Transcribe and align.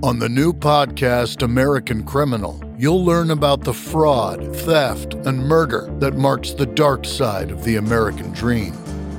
On 0.00 0.20
the 0.20 0.28
new 0.28 0.52
podcast, 0.52 1.42
American 1.42 2.04
Criminal, 2.04 2.62
you'll 2.78 3.04
learn 3.04 3.32
about 3.32 3.62
the 3.64 3.74
fraud, 3.74 4.54
theft, 4.58 5.14
and 5.14 5.36
murder 5.40 5.92
that 5.98 6.14
marks 6.14 6.52
the 6.52 6.66
dark 6.66 7.04
side 7.04 7.50
of 7.50 7.64
the 7.64 7.76
American 7.76 8.30
dream. 8.32 8.74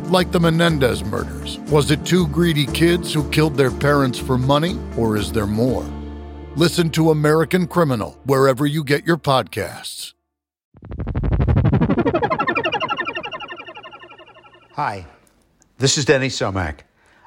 Like 0.05 0.31
the 0.31 0.39
Menendez 0.39 1.03
murders, 1.03 1.57
was 1.69 1.91
it 1.91 2.05
two 2.05 2.29
greedy 2.29 2.65
kids 2.65 3.13
who 3.13 3.29
killed 3.29 3.57
their 3.57 3.71
parents 3.71 4.17
for 4.17 4.37
money, 4.37 4.79
or 4.95 5.17
is 5.17 5.33
there 5.33 5.45
more? 5.45 5.83
Listen 6.55 6.89
to 6.91 7.11
American 7.11 7.67
Criminal 7.67 8.17
wherever 8.23 8.65
you 8.65 8.85
get 8.85 9.05
your 9.05 9.17
podcasts. 9.17 10.13
Hi, 14.75 15.05
this 15.77 15.97
is 15.97 16.05
Denny 16.05 16.29
Somach. 16.29 16.79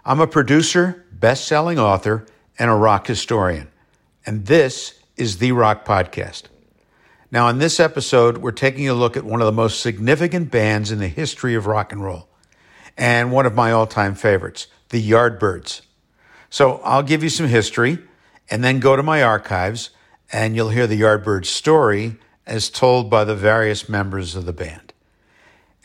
I'm 0.07 0.21
a 0.21 0.27
producer, 0.27 1.05
best 1.13 1.47
selling 1.47 1.79
author, 1.79 2.25
and 2.59 2.71
a 2.71 2.75
rock 2.75 3.07
historian. 3.07 3.69
And 4.25 4.47
this 4.47 5.01
is 5.17 5.39
The 5.39 5.53
Rock 5.53 5.85
Podcast. 5.85 6.45
Now, 7.31 7.49
in 7.49 7.59
this 7.59 7.81
episode, 7.81 8.39
we're 8.39 8.53
taking 8.53 8.89
a 8.89 8.95
look 8.95 9.17
at 9.17 9.25
one 9.25 9.41
of 9.41 9.47
the 9.47 9.53
most 9.53 9.81
significant 9.81 10.51
bands 10.51 10.93
in 10.93 10.99
the 10.99 11.09
history 11.09 11.55
of 11.55 11.67
rock 11.67 11.93
and 11.93 12.05
roll, 12.05 12.29
and 12.97 13.33
one 13.33 13.47
of 13.47 13.55
my 13.55 13.73
all 13.73 13.87
time 13.87 14.15
favorites, 14.15 14.67
the 14.91 15.11
Yardbirds. 15.11 15.81
So 16.51 16.83
I'll 16.85 17.03
give 17.03 17.23
you 17.23 17.31
some 17.31 17.49
history 17.49 17.99
and 18.51 18.63
then 18.63 18.81
go 18.81 18.97
to 18.97 19.03
my 19.03 19.23
archives, 19.23 19.91
and 20.31 20.55
you'll 20.55 20.69
hear 20.69 20.87
the 20.87 21.01
Yardbirds 21.01 21.47
story 21.47 22.17
as 22.47 22.69
told 22.69 23.09
by 23.09 23.25
the 23.25 23.35
various 23.35 23.89
members 23.89 24.35
of 24.35 24.45
the 24.45 24.53
band. 24.53 24.93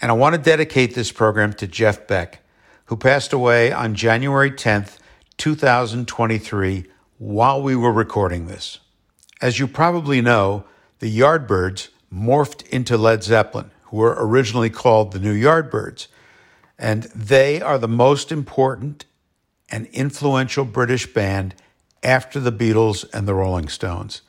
And 0.01 0.11
I 0.11 0.15
want 0.15 0.35
to 0.35 0.41
dedicate 0.41 0.95
this 0.95 1.11
program 1.11 1.53
to 1.53 1.67
Jeff 1.67 2.07
Beck, 2.07 2.41
who 2.85 2.97
passed 2.97 3.31
away 3.31 3.71
on 3.71 3.95
January 3.95 4.51
10th, 4.51 4.97
2023, 5.37 6.85
while 7.19 7.61
we 7.61 7.75
were 7.75 7.91
recording 7.91 8.47
this. 8.47 8.79
As 9.39 9.59
you 9.59 9.67
probably 9.67 10.21
know, 10.21 10.65
the 10.99 11.19
Yardbirds 11.19 11.89
morphed 12.13 12.67
into 12.69 12.97
Led 12.97 13.23
Zeppelin, 13.23 13.71
who 13.83 13.97
were 13.97 14.15
originally 14.17 14.69
called 14.69 15.11
the 15.11 15.19
New 15.19 15.33
Yardbirds, 15.33 16.07
and 16.79 17.03
they 17.03 17.61
are 17.61 17.77
the 17.77 17.87
most 17.87 18.31
important 18.31 19.05
and 19.69 19.87
influential 19.87 20.65
British 20.65 21.11
band 21.13 21.53
after 22.03 22.39
the 22.39 22.51
Beatles 22.51 23.05
and 23.13 23.27
the 23.27 23.35
Rolling 23.35 23.67
Stones. 23.67 24.21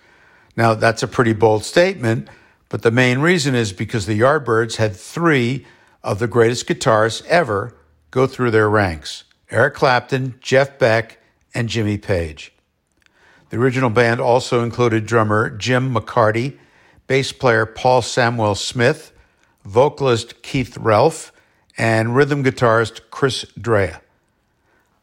Now, 0.56 0.74
that's 0.74 1.02
a 1.02 1.08
pretty 1.08 1.32
bold 1.32 1.64
statement, 1.64 2.28
but 2.68 2.82
the 2.82 2.90
main 2.90 3.20
reason 3.20 3.54
is 3.54 3.72
because 3.72 4.06
the 4.06 4.18
Yardbirds 4.18 4.76
had 4.76 4.96
three 4.96 5.64
of 6.02 6.18
the 6.18 6.26
greatest 6.26 6.66
guitarists 6.66 7.24
ever 7.26 7.74
go 8.10 8.26
through 8.26 8.50
their 8.50 8.68
ranks 8.68 9.24
Eric 9.50 9.74
Clapton, 9.74 10.34
Jeff 10.40 10.78
Beck, 10.78 11.18
and 11.54 11.68
Jimmy 11.68 11.96
Page. 11.96 12.52
The 13.50 13.56
original 13.56 13.88
band 13.88 14.20
also 14.20 14.62
included 14.62 15.06
drummer 15.06 15.48
Jim 15.48 15.94
McCarty, 15.94 16.58
bass 17.06 17.32
player 17.32 17.64
Paul 17.64 18.02
Samwell 18.02 18.56
Smith, 18.56 19.12
vocalist 19.64 20.42
Keith 20.42 20.76
Relf, 20.76 21.32
and 21.78 22.14
rhythm 22.14 22.44
guitarist 22.44 23.00
Chris 23.10 23.46
Dreja. 23.58 24.00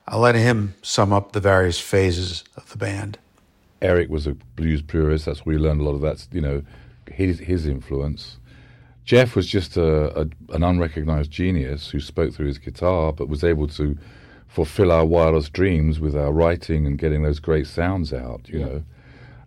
I'll 0.07 0.19
let 0.19 0.35
him 0.35 0.75
sum 0.83 1.11
up 1.11 1.31
the 1.31 1.39
various 1.39 1.79
phases 1.79 2.43
of 2.55 2.69
the 2.69 2.77
band. 2.77 3.17
Eric 3.81 4.09
was 4.09 4.27
a 4.27 4.35
blues 4.55 4.83
purist. 4.83 5.25
That's 5.25 5.45
where 5.45 5.57
he 5.57 5.61
learned 5.61 5.81
a 5.81 5.83
lot 5.83 5.95
of 5.95 6.01
that, 6.01 6.27
you 6.31 6.41
know, 6.41 6.61
his 7.11 7.39
his 7.39 7.65
influence. 7.65 8.37
Jeff 9.05 9.35
was 9.35 9.47
just 9.47 9.77
a, 9.77 10.21
a, 10.21 10.27
an 10.49 10.63
unrecognized 10.63 11.31
genius 11.31 11.89
who 11.89 11.99
spoke 11.99 12.33
through 12.33 12.47
his 12.47 12.57
guitar, 12.57 13.13
but 13.13 13.29
was 13.29 13.43
able 13.43 13.67
to 13.67 13.97
fulfill 14.55 14.89
our 14.89 15.05
wildest 15.05 15.51
dreams 15.51 15.99
with 15.99 16.15
our 16.15 16.31
writing 16.31 16.87
and 16.87 16.97
getting 16.97 17.23
those 17.23 17.39
great 17.39 17.67
sounds 17.67 18.13
out, 18.13 18.47
you 18.47 18.59
yeah. 18.59 18.65
know. 18.65 18.83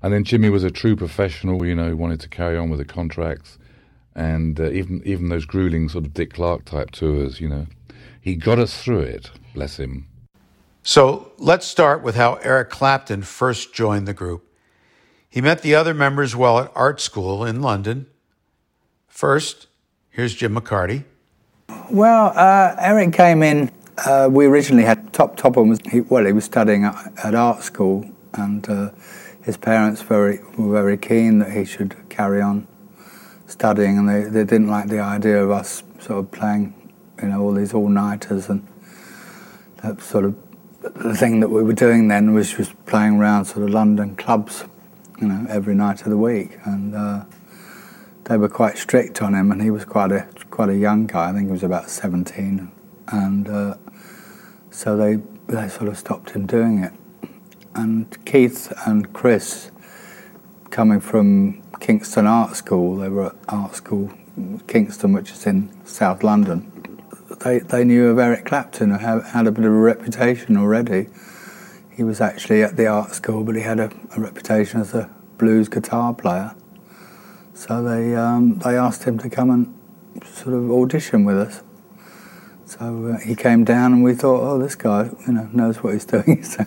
And 0.03 0.13
then 0.13 0.23
Jimmy 0.23 0.51
was 0.51 0.65
a 0.65 0.71
true 0.71 0.97
professional, 0.97 1.65
you 1.65 1.75
know, 1.75 1.97
wanted 1.97 2.21
to 2.21 2.29
carry 2.29 2.59
on 2.59 2.69
with 2.69 2.79
the 2.79 2.85
contracts, 2.85 3.59
and 4.15 4.61
uh, 4.61 4.71
even 4.71 5.03
even 5.07 5.31
those 5.31 5.47
grueling 5.47 5.89
sort 5.89 6.05
of 6.05 6.13
Dick 6.13 6.35
Clark 6.35 6.67
type 6.67 6.91
tours, 6.91 7.41
you 7.41 7.49
know, 7.49 7.67
he 8.21 8.37
got 8.37 8.59
us 8.59 8.83
through 8.83 9.01
it. 9.01 9.31
Bless 9.55 9.79
him. 9.79 10.07
So 10.83 11.33
let's 11.39 11.67
start 11.67 12.03
with 12.03 12.15
how 12.15 12.35
Eric 12.35 12.69
Clapton 12.69 13.23
first 13.23 13.75
joined 13.75 14.07
the 14.07 14.15
group. 14.15 14.45
He 15.31 15.41
met 15.41 15.63
the 15.63 15.75
other 15.75 15.95
members 15.95 16.37
while 16.37 16.59
at 16.59 16.71
art 16.75 17.01
school 17.01 17.45
in 17.45 17.63
London. 17.63 18.07
First, 19.07 19.69
here's 20.11 20.35
Jim 20.35 20.55
McCarty. 20.55 21.05
Well, 21.91 22.33
uh, 22.35 22.77
Eric 22.79 23.15
came 23.15 23.43
in. 23.43 23.71
Uh, 24.07 24.29
we 24.31 24.47
originally 24.47 24.85
had 24.85 25.13
Top 25.13 25.37
Topham 25.37 25.69
was 25.69 25.81
he, 25.91 26.03
well, 26.03 26.25
he 26.25 26.33
was 26.33 26.45
studying 26.45 26.85
at, 26.85 27.13
at 27.25 27.35
art 27.35 27.65
school, 27.65 28.09
and 28.35 28.69
uh, 28.69 28.91
his 29.43 29.57
parents 29.57 30.03
very 30.03 30.39
were 30.57 30.73
very 30.73 30.97
keen 30.97 31.41
that 31.41 31.51
he 31.51 31.65
should 31.65 31.97
carry 32.09 32.41
on 32.41 32.69
studying, 33.49 33.99
and 33.99 34.09
they, 34.09 34.23
they 34.23 34.45
didn't 34.45 34.69
like 34.69 34.89
the 34.89 35.01
idea 35.01 35.43
of 35.43 35.51
us 35.51 35.83
sort 35.99 36.21
of 36.21 36.31
playing, 36.31 36.93
you 37.21 37.29
know, 37.29 37.41
all 37.41 37.53
these 37.53 37.75
all 37.75 37.89
nighters 37.89 38.49
and 38.49 38.65
that 39.83 40.01
sort 40.01 40.25
of 40.25 40.37
the 40.81 41.17
thing 41.17 41.41
that 41.41 41.49
we 41.49 41.63
were 41.65 41.73
doing 41.73 42.07
then 42.07 42.33
was 42.33 42.55
just 42.55 42.73
playing 42.87 43.15
around 43.15 43.47
sort 43.47 43.65
of 43.65 43.71
London 43.71 44.15
clubs, 44.15 44.65
you 45.21 45.27
know, 45.27 45.45
every 45.49 45.75
night 45.75 46.03
of 46.03 46.11
the 46.11 46.17
week, 46.17 46.57
and 46.65 46.95
uh, 46.95 47.25
they 48.25 48.37
were 48.37 48.49
quite 48.49 48.79
strict 48.79 49.21
on 49.23 49.35
him, 49.35 49.51
and 49.51 49.61
he 49.61 49.73
was 49.73 49.85
quite 49.85 50.13
a 50.13 50.29
quite 50.51 50.69
a 50.69 50.77
young 50.77 51.07
guy. 51.09 51.31
I 51.31 51.33
think 51.33 51.47
he 51.47 51.53
was 51.53 51.65
about 51.65 51.91
seventeen, 51.91 52.71
and 53.13 53.49
uh, 53.49 53.75
so 54.71 54.97
they 54.97 55.17
they 55.47 55.69
sort 55.69 55.89
of 55.89 55.99
stopped 55.99 56.31
him 56.31 56.47
doing 56.47 56.79
it. 56.83 56.93
And 57.75 58.25
Keith 58.25 58.73
and 58.87 59.13
Chris, 59.13 59.71
coming 60.71 61.01
from 61.01 61.63
Kingston 61.81 62.27
Art 62.27 62.57
School, 62.57 62.97
they 62.97 63.09
were 63.09 63.27
at 63.27 63.37
art 63.49 63.75
school 63.75 64.13
Kingston, 64.67 65.13
which 65.13 65.31
is 65.33 65.47
in 65.47 65.71
South 65.85 66.23
London 66.23 66.73
they, 67.41 67.61
they 67.61 67.85
knew 67.85 68.09
of 68.09 68.19
Eric 68.19 68.45
Clapton, 68.45 68.91
who 68.91 69.21
had, 69.21 69.47
a 69.47 69.53
bit 69.53 69.65
of 69.65 69.73
a 69.73 69.77
reputation 69.77 70.57
already. 70.57 71.09
He 71.91 72.03
was 72.03 72.21
actually 72.21 72.63
at 72.63 72.77
the 72.77 72.87
art 72.87 73.13
school, 73.13 73.45
but 73.45 73.55
he 73.55 73.63
had 73.63 73.81
a, 73.81 73.91
a 74.17 74.21
reputation 74.21 74.81
as 74.81 74.95
a 74.95 75.11
blues 75.37 75.69
guitar 75.69 76.15
player. 76.15 76.55
So 77.55 77.83
they 77.83 78.15
um, 78.15 78.61
they 78.61 78.77
asked 78.77 79.03
him 79.03 79.19
to 79.19 79.29
come 79.29 79.51
and 79.51 79.75
sort 80.25 80.55
of 80.55 80.71
audition 80.71 81.25
with 81.25 81.39
us. 81.39 81.63
So 82.69 83.15
uh, 83.15 83.19
he 83.21 83.35
came 83.35 83.65
down, 83.65 83.95
and 83.95 84.05
we 84.05 84.15
thought, 84.15 84.43
oh, 84.43 84.59
this 84.59 84.75
guy, 84.75 85.09
you 85.27 85.33
know, 85.33 85.49
knows 85.55 85.83
what 85.83 85.95
he's 85.95 86.05
doing. 86.05 86.43
so, 86.45 86.65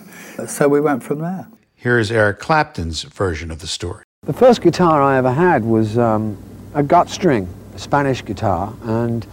so 0.48 0.68
we 0.68 0.80
went 0.80 1.04
from 1.04 1.20
there. 1.20 1.46
Here 1.76 1.96
is 1.96 2.10
Eric 2.10 2.40
Clapton's 2.40 3.02
version 3.02 3.52
of 3.52 3.60
the 3.60 3.68
story. 3.68 4.02
The 4.24 4.32
first 4.32 4.62
guitar 4.62 5.00
I 5.00 5.16
ever 5.16 5.30
had 5.30 5.64
was 5.64 5.96
um, 5.96 6.36
a 6.74 6.82
gut 6.82 7.08
string, 7.08 7.48
a 7.76 7.78
Spanish 7.78 8.24
guitar, 8.24 8.74
and 8.82 9.24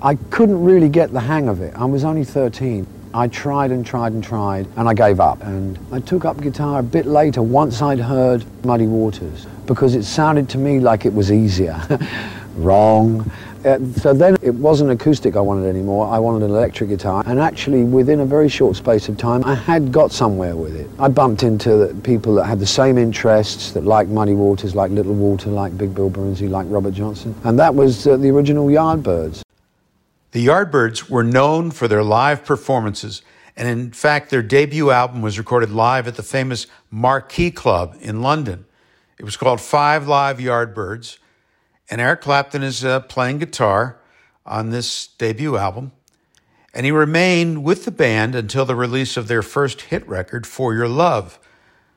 I 0.00 0.16
couldn't 0.30 0.64
really 0.64 0.88
get 0.88 1.12
the 1.12 1.20
hang 1.20 1.48
of 1.48 1.60
it. 1.60 1.72
I 1.76 1.84
was 1.84 2.02
only 2.02 2.24
13. 2.24 2.84
I 3.14 3.28
tried 3.28 3.70
and 3.70 3.86
tried 3.86 4.12
and 4.12 4.24
tried, 4.24 4.66
and 4.76 4.88
I 4.88 4.94
gave 4.94 5.20
up. 5.20 5.40
And 5.44 5.78
I 5.92 6.00
took 6.00 6.24
up 6.24 6.40
guitar 6.40 6.80
a 6.80 6.82
bit 6.82 7.06
later 7.06 7.42
once 7.42 7.80
I'd 7.80 8.00
heard 8.00 8.44
Muddy 8.64 8.86
Waters, 8.86 9.46
because 9.66 9.94
it 9.94 10.02
sounded 10.02 10.48
to 10.50 10.58
me 10.58 10.80
like 10.80 11.06
it 11.06 11.14
was 11.14 11.30
easier. 11.30 11.80
Wrong. 12.56 13.30
Uh, 13.64 13.78
so 13.94 14.12
then 14.12 14.36
it 14.42 14.54
wasn't 14.54 14.90
acoustic 14.90 15.36
I 15.36 15.40
wanted 15.40 15.68
anymore, 15.68 16.08
I 16.08 16.18
wanted 16.18 16.44
an 16.44 16.50
electric 16.50 16.90
guitar. 16.90 17.22
And 17.26 17.38
actually, 17.38 17.84
within 17.84 18.20
a 18.20 18.26
very 18.26 18.48
short 18.48 18.74
space 18.76 19.08
of 19.08 19.16
time, 19.16 19.44
I 19.44 19.54
had 19.54 19.92
got 19.92 20.10
somewhere 20.10 20.56
with 20.56 20.74
it. 20.74 20.90
I 20.98 21.08
bumped 21.08 21.44
into 21.44 21.94
people 22.02 22.34
that 22.34 22.44
had 22.44 22.58
the 22.58 22.66
same 22.66 22.98
interests, 22.98 23.72
that 23.72 23.84
liked 23.84 24.10
Muddy 24.10 24.34
Waters, 24.34 24.74
like 24.74 24.90
Little 24.90 25.14
Walter, 25.14 25.48
like 25.48 25.78
Big 25.78 25.94
Bill 25.94 26.10
Broonzy, 26.10 26.50
like 26.50 26.66
Robert 26.68 26.94
Johnson. 26.94 27.34
And 27.44 27.58
that 27.58 27.74
was 27.74 28.06
uh, 28.06 28.16
the 28.16 28.30
original 28.30 28.66
Yardbirds. 28.66 29.42
The 30.32 30.46
Yardbirds 30.46 31.08
were 31.08 31.22
known 31.24 31.70
for 31.70 31.86
their 31.86 32.02
live 32.02 32.44
performances, 32.44 33.22
and 33.56 33.68
in 33.68 33.92
fact, 33.92 34.30
their 34.30 34.42
debut 34.42 34.90
album 34.90 35.22
was 35.22 35.38
recorded 35.38 35.70
live 35.70 36.08
at 36.08 36.16
the 36.16 36.22
famous 36.22 36.66
Marquee 36.90 37.50
Club 37.50 37.96
in 38.00 38.22
London. 38.22 38.64
It 39.18 39.24
was 39.24 39.36
called 39.36 39.60
Five 39.60 40.08
Live 40.08 40.38
Yardbirds, 40.38 41.18
and 41.90 42.00
Eric 42.00 42.22
Clapton 42.22 42.62
is 42.62 42.84
uh, 42.84 43.00
playing 43.00 43.38
guitar 43.38 43.98
on 44.44 44.70
this 44.70 45.06
debut 45.06 45.56
album. 45.56 45.92
And 46.74 46.86
he 46.86 46.92
remained 46.92 47.64
with 47.64 47.84
the 47.84 47.90
band 47.90 48.34
until 48.34 48.64
the 48.64 48.74
release 48.74 49.16
of 49.16 49.28
their 49.28 49.42
first 49.42 49.82
hit 49.82 50.06
record, 50.08 50.46
For 50.46 50.74
Your 50.74 50.88
Love. 50.88 51.38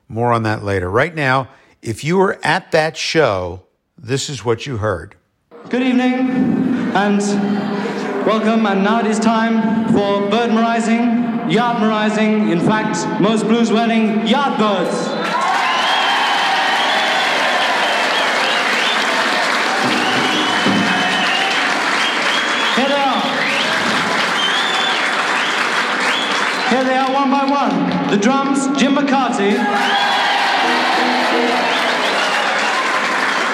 More 0.08 0.32
on 0.32 0.42
that 0.42 0.62
later. 0.62 0.90
Right 0.90 1.14
now, 1.14 1.48
if 1.80 2.04
you 2.04 2.18
were 2.18 2.38
at 2.42 2.72
that 2.72 2.96
show, 2.96 3.62
this 3.96 4.28
is 4.28 4.44
what 4.44 4.66
you 4.66 4.76
heard. 4.76 5.16
Good 5.70 5.82
evening, 5.82 6.30
and 6.94 7.66
Welcome, 8.26 8.66
and 8.66 8.82
now 8.82 8.98
it 8.98 9.06
is 9.06 9.20
time 9.20 9.86
for 9.92 10.28
bird 10.28 10.50
merizing, 10.50 11.48
yard 11.48 11.76
merizing, 11.76 12.50
in 12.50 12.58
fact, 12.58 13.20
most 13.20 13.44
blues 13.44 13.70
wedding 13.70 14.26
yard 14.26 14.58
Here 26.68 26.84
they 26.84 26.96
are 26.96 27.12
one 27.12 27.30
by 27.30 27.44
one. 27.44 28.10
The 28.10 28.16
drums, 28.16 28.66
Jim 28.78 28.94
McCarty. 28.96 29.52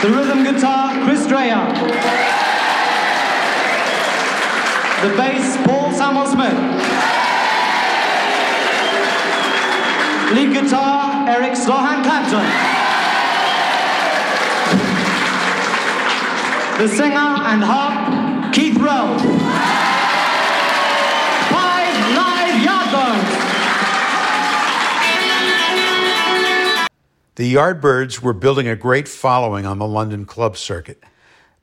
The 0.03 0.11
rhythm 0.11 0.45
guitar, 0.45 1.05
Chris 1.05 1.27
Dreja. 1.27 1.61
The 5.03 5.17
bass, 5.17 5.57
Paul 5.67 5.91
Samwell 5.93 6.27
Smith. 6.33 6.59
Lead 10.35 10.53
guitar, 10.55 11.29
Eric 11.29 11.53
Slowhand 11.53 12.05
Clapton. 12.05 12.73
the 16.79 16.89
singer 16.89 17.15
and 17.17 17.63
harp, 17.63 18.53
Keith 18.53 18.77
Rowe. 18.77 19.17
The 27.43 27.55
Yardbirds 27.55 28.21
were 28.21 28.35
building 28.35 28.69
a 28.69 28.77
great 28.77 29.09
following 29.09 29.67
on 29.67 29.81
the 29.81 29.87
London 29.89 30.27
club 30.27 30.57
circuit, 30.57 31.03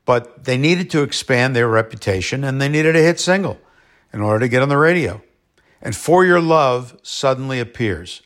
but 0.04 0.44
they 0.44 0.58
needed 0.58 0.90
to 0.90 1.04
expand 1.04 1.56
their 1.56 1.70
reputation 1.70 2.44
and 2.44 2.60
they 2.60 2.68
needed 2.68 2.98
a 2.98 3.02
hit 3.02 3.18
single 3.18 3.62
in 4.12 4.20
order 4.20 4.42
to 4.42 4.50
get 4.50 4.62
on 4.62 4.68
the 4.68 4.76
radio. 4.76 5.22
And 5.82 5.96
For 5.96 6.26
Your 6.26 6.42
Love 6.42 7.00
suddenly 7.02 7.62
appears, 7.62 8.22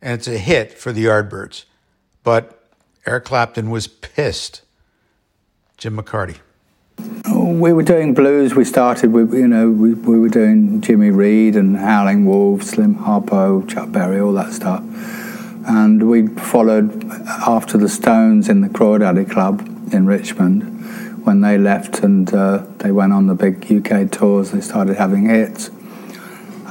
and 0.00 0.14
it's 0.14 0.26
a 0.26 0.38
hit 0.38 0.72
for 0.78 0.92
the 0.92 1.04
Yardbirds. 1.04 1.66
But 2.22 2.70
Eric 3.04 3.26
Clapton 3.26 3.68
was 3.68 3.86
pissed. 3.86 4.62
Jim 5.76 5.98
McCarty. 5.98 6.38
Oh, 7.26 7.52
we 7.52 7.74
were 7.74 7.82
doing 7.82 8.14
blues. 8.14 8.54
We 8.54 8.64
started 8.64 9.12
with, 9.12 9.34
you 9.34 9.46
know, 9.46 9.68
we, 9.70 9.92
we 9.92 10.18
were 10.18 10.30
doing 10.30 10.80
Jimmy 10.80 11.10
Reed 11.10 11.54
and 11.54 11.76
Howling 11.76 12.24
Wolf, 12.24 12.62
Slim 12.62 12.94
Harpo, 12.94 13.68
Chuck 13.68 13.92
Berry, 13.92 14.20
all 14.20 14.32
that 14.32 14.54
stuff. 14.54 14.82
And 15.66 16.08
we 16.08 16.26
followed 16.26 17.10
after 17.26 17.78
the 17.78 17.88
Stones 17.88 18.48
in 18.48 18.60
the 18.60 18.68
Crawdaddy 18.68 19.30
Club 19.30 19.60
in 19.92 20.06
Richmond. 20.06 21.24
When 21.24 21.40
they 21.40 21.56
left 21.56 22.00
and 22.00 22.32
uh, 22.34 22.66
they 22.78 22.92
went 22.92 23.14
on 23.14 23.28
the 23.28 23.34
big 23.34 23.72
UK 23.72 24.10
tours, 24.10 24.50
they 24.50 24.60
started 24.60 24.96
having 24.96 25.26
hits. 25.26 25.70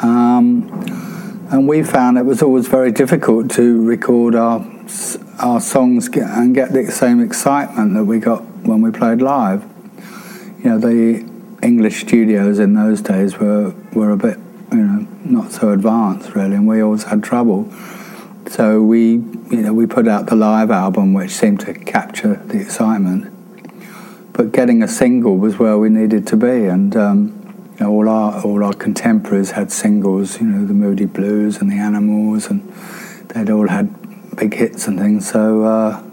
Um, 0.04 0.70
and 1.50 1.68
we 1.68 1.82
found 1.84 2.18
it 2.18 2.26
was 2.26 2.44
always 2.44 2.68
very 2.68 2.92
difficult 2.92 3.50
to 3.52 3.84
record 3.84 4.36
our 4.36 4.60
our 5.40 5.60
songs 5.60 6.08
and 6.08 6.54
get 6.54 6.72
the 6.72 6.92
same 6.92 7.20
excitement 7.20 7.94
that 7.96 8.06
we 8.06 8.20
got 8.20 8.44
when 8.66 8.82
we 8.82 8.92
played 8.92 9.22
live. 9.22 9.64
You 10.60 10.72
know, 10.72 10.78
the 10.78 11.28
English 11.62 12.02
studios 12.02 12.60
in 12.60 12.74
those 12.74 13.02
days 13.02 13.40
were 13.40 13.74
were 13.94 14.12
a 14.12 14.18
bit, 14.18 14.38
you 14.72 14.78
know, 14.78 15.08
not 15.24 15.52
so 15.52 15.72
advanced 15.72 16.36
really, 16.36 16.56
and 16.56 16.68
we 16.68 16.82
always 16.82 17.04
had 17.04 17.24
trouble. 17.24 17.72
So 18.54 18.84
we, 18.84 19.14
you 19.14 19.64
know, 19.64 19.74
we 19.74 19.88
put 19.88 20.08
out 20.08 20.28
the 20.28 20.36
live 20.36 20.70
album, 20.70 21.16
which 21.16 21.32
seemed 21.32 21.62
to 21.62 21.74
capture 21.74 22.36
the 22.36 22.62
excitement. 22.62 23.34
But 24.32 24.52
getting 24.52 24.84
a 24.84 24.88
single 24.88 25.38
was 25.38 25.58
where 25.58 25.80
we 25.80 25.90
needed 25.90 26.28
to 26.28 26.38
be, 26.38 26.66
and 26.66 26.96
um, 26.96 27.74
you 27.80 27.84
know, 27.84 27.92
all 27.92 28.08
our 28.08 28.46
all 28.46 28.64
our 28.64 28.74
contemporaries 28.74 29.50
had 29.50 29.72
singles. 29.72 30.40
You 30.40 30.46
know, 30.46 30.68
the 30.68 30.76
Moody 30.76 31.06
Blues 31.06 31.58
and 31.58 31.72
the 31.72 31.80
Animals, 31.80 32.46
and 32.46 32.72
they'd 33.30 33.50
all 33.50 33.70
had 33.70 34.36
big 34.36 34.54
hits 34.54 34.88
and 34.88 35.00
things. 35.00 35.28
So 35.32 35.64
uh, 35.64 36.04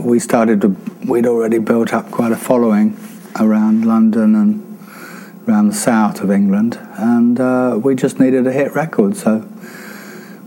we 0.00 0.18
started 0.18 0.60
to. 0.62 0.76
We'd 1.06 1.28
already 1.28 1.60
built 1.60 1.94
up 1.94 2.10
quite 2.10 2.32
a 2.32 2.36
following 2.36 2.98
around 3.38 3.84
London 3.84 4.34
and 4.34 4.78
around 5.46 5.68
the 5.68 5.74
south 5.74 6.20
of 6.20 6.32
England, 6.32 6.80
and 6.96 7.38
uh, 7.38 7.78
we 7.80 7.94
just 7.94 8.18
needed 8.18 8.44
a 8.44 8.52
hit 8.52 8.74
record. 8.74 9.16
So 9.16 9.48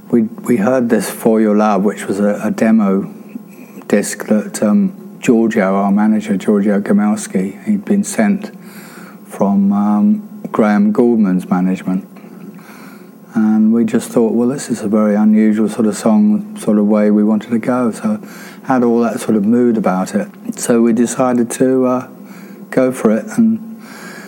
we 0.10 0.24
we 0.24 0.58
heard 0.58 0.90
this 0.90 1.10
"For 1.10 1.42
Your 1.42 1.56
Love," 1.56 1.84
which 1.84 2.06
was 2.06 2.20
a, 2.20 2.40
a 2.44 2.52
demo 2.52 3.04
disc 3.88 4.26
that 4.28 4.64
um, 4.64 5.18
Giorgio, 5.20 5.76
our 5.76 5.92
manager, 5.92 6.38
Giorgio 6.38 6.80
Gomelsky, 6.80 7.64
he'd 7.66 7.86
been 7.86 8.04
sent 8.04 8.58
from 9.28 9.74
um, 9.74 10.42
Graham 10.52 10.94
Gouldman's 10.94 11.50
management, 11.50 12.08
and 13.36 13.74
we 13.74 13.84
just 13.84 14.10
thought, 14.10 14.34
well, 14.34 14.48
this 14.48 14.70
is 14.70 14.82
a 14.82 14.88
very 14.88 15.16
unusual 15.16 15.68
sort 15.68 15.88
of 15.88 15.98
song, 15.98 16.58
sort 16.58 16.78
of 16.78 16.86
way 16.86 17.12
we 17.12 17.24
wanted 17.24 17.50
to 17.52 17.60
go. 17.60 17.92
So 17.92 18.18
had 18.64 18.84
all 18.84 19.02
that 19.02 19.20
sort 19.20 19.36
of 19.36 19.46
mood 19.46 19.78
about 19.78 20.16
it. 20.16 20.30
So 20.58 20.82
we 20.82 20.94
decided 20.94 21.52
to 21.52 21.86
uh, 21.86 22.08
go 22.70 22.94
for 22.94 23.12
it, 23.12 23.26
and 23.38 23.82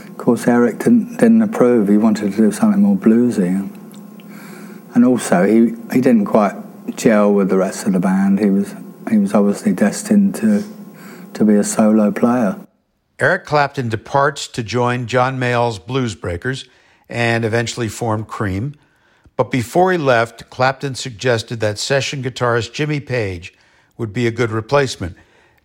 of 0.10 0.18
course 0.18 0.46
Eric 0.46 0.80
didn't 0.80 1.18
didn't 1.18 1.42
approve. 1.42 1.88
He 1.88 1.98
wanted 1.98 2.31
to 2.31 2.38
do 2.38 2.52
something 2.52 2.81
more 2.81 2.98
bluesy 2.98 3.79
and 4.94 5.06
also 5.06 5.45
he, 5.45 5.75
he 5.94 6.01
didn't 6.01 6.25
quite 6.25 6.56
gel 6.95 7.33
with 7.33 7.50
the 7.50 7.57
rest 7.57 7.86
of 7.86 7.94
the 7.94 8.00
band. 8.00 8.39
He 8.39 8.50
was 8.50 8.74
he 9.09 9.18
was 9.18 9.33
obviously 9.33 9.74
destined 9.74 10.36
to 10.36 10.63
to 11.33 11.45
be 11.45 11.56
a 11.56 11.63
solo 11.63 12.12
player. 12.12 12.59
Eric 13.19 13.45
Clapton 13.45 13.89
departs 13.89 14.47
to 14.47 14.63
join 14.63 15.06
John 15.06 15.38
Mayall's 15.38 15.77
Blues 15.77 16.15
Breakers 16.15 16.65
and 17.09 17.44
eventually 17.44 17.89
formed 17.89 18.27
Cream. 18.27 18.75
But 19.36 19.51
before 19.51 19.91
he 19.91 19.97
left, 19.97 20.50
Clapton 20.50 20.95
suggested 20.95 21.59
that 21.59 21.80
session 21.80 22.24
guitarist 22.24 22.74
Jimmy 22.74 23.00
Page 23.00 23.53
would 23.97 24.13
be 24.13 24.27
a 24.27 24.31
good 24.31 24.51
replacement. 24.51 25.18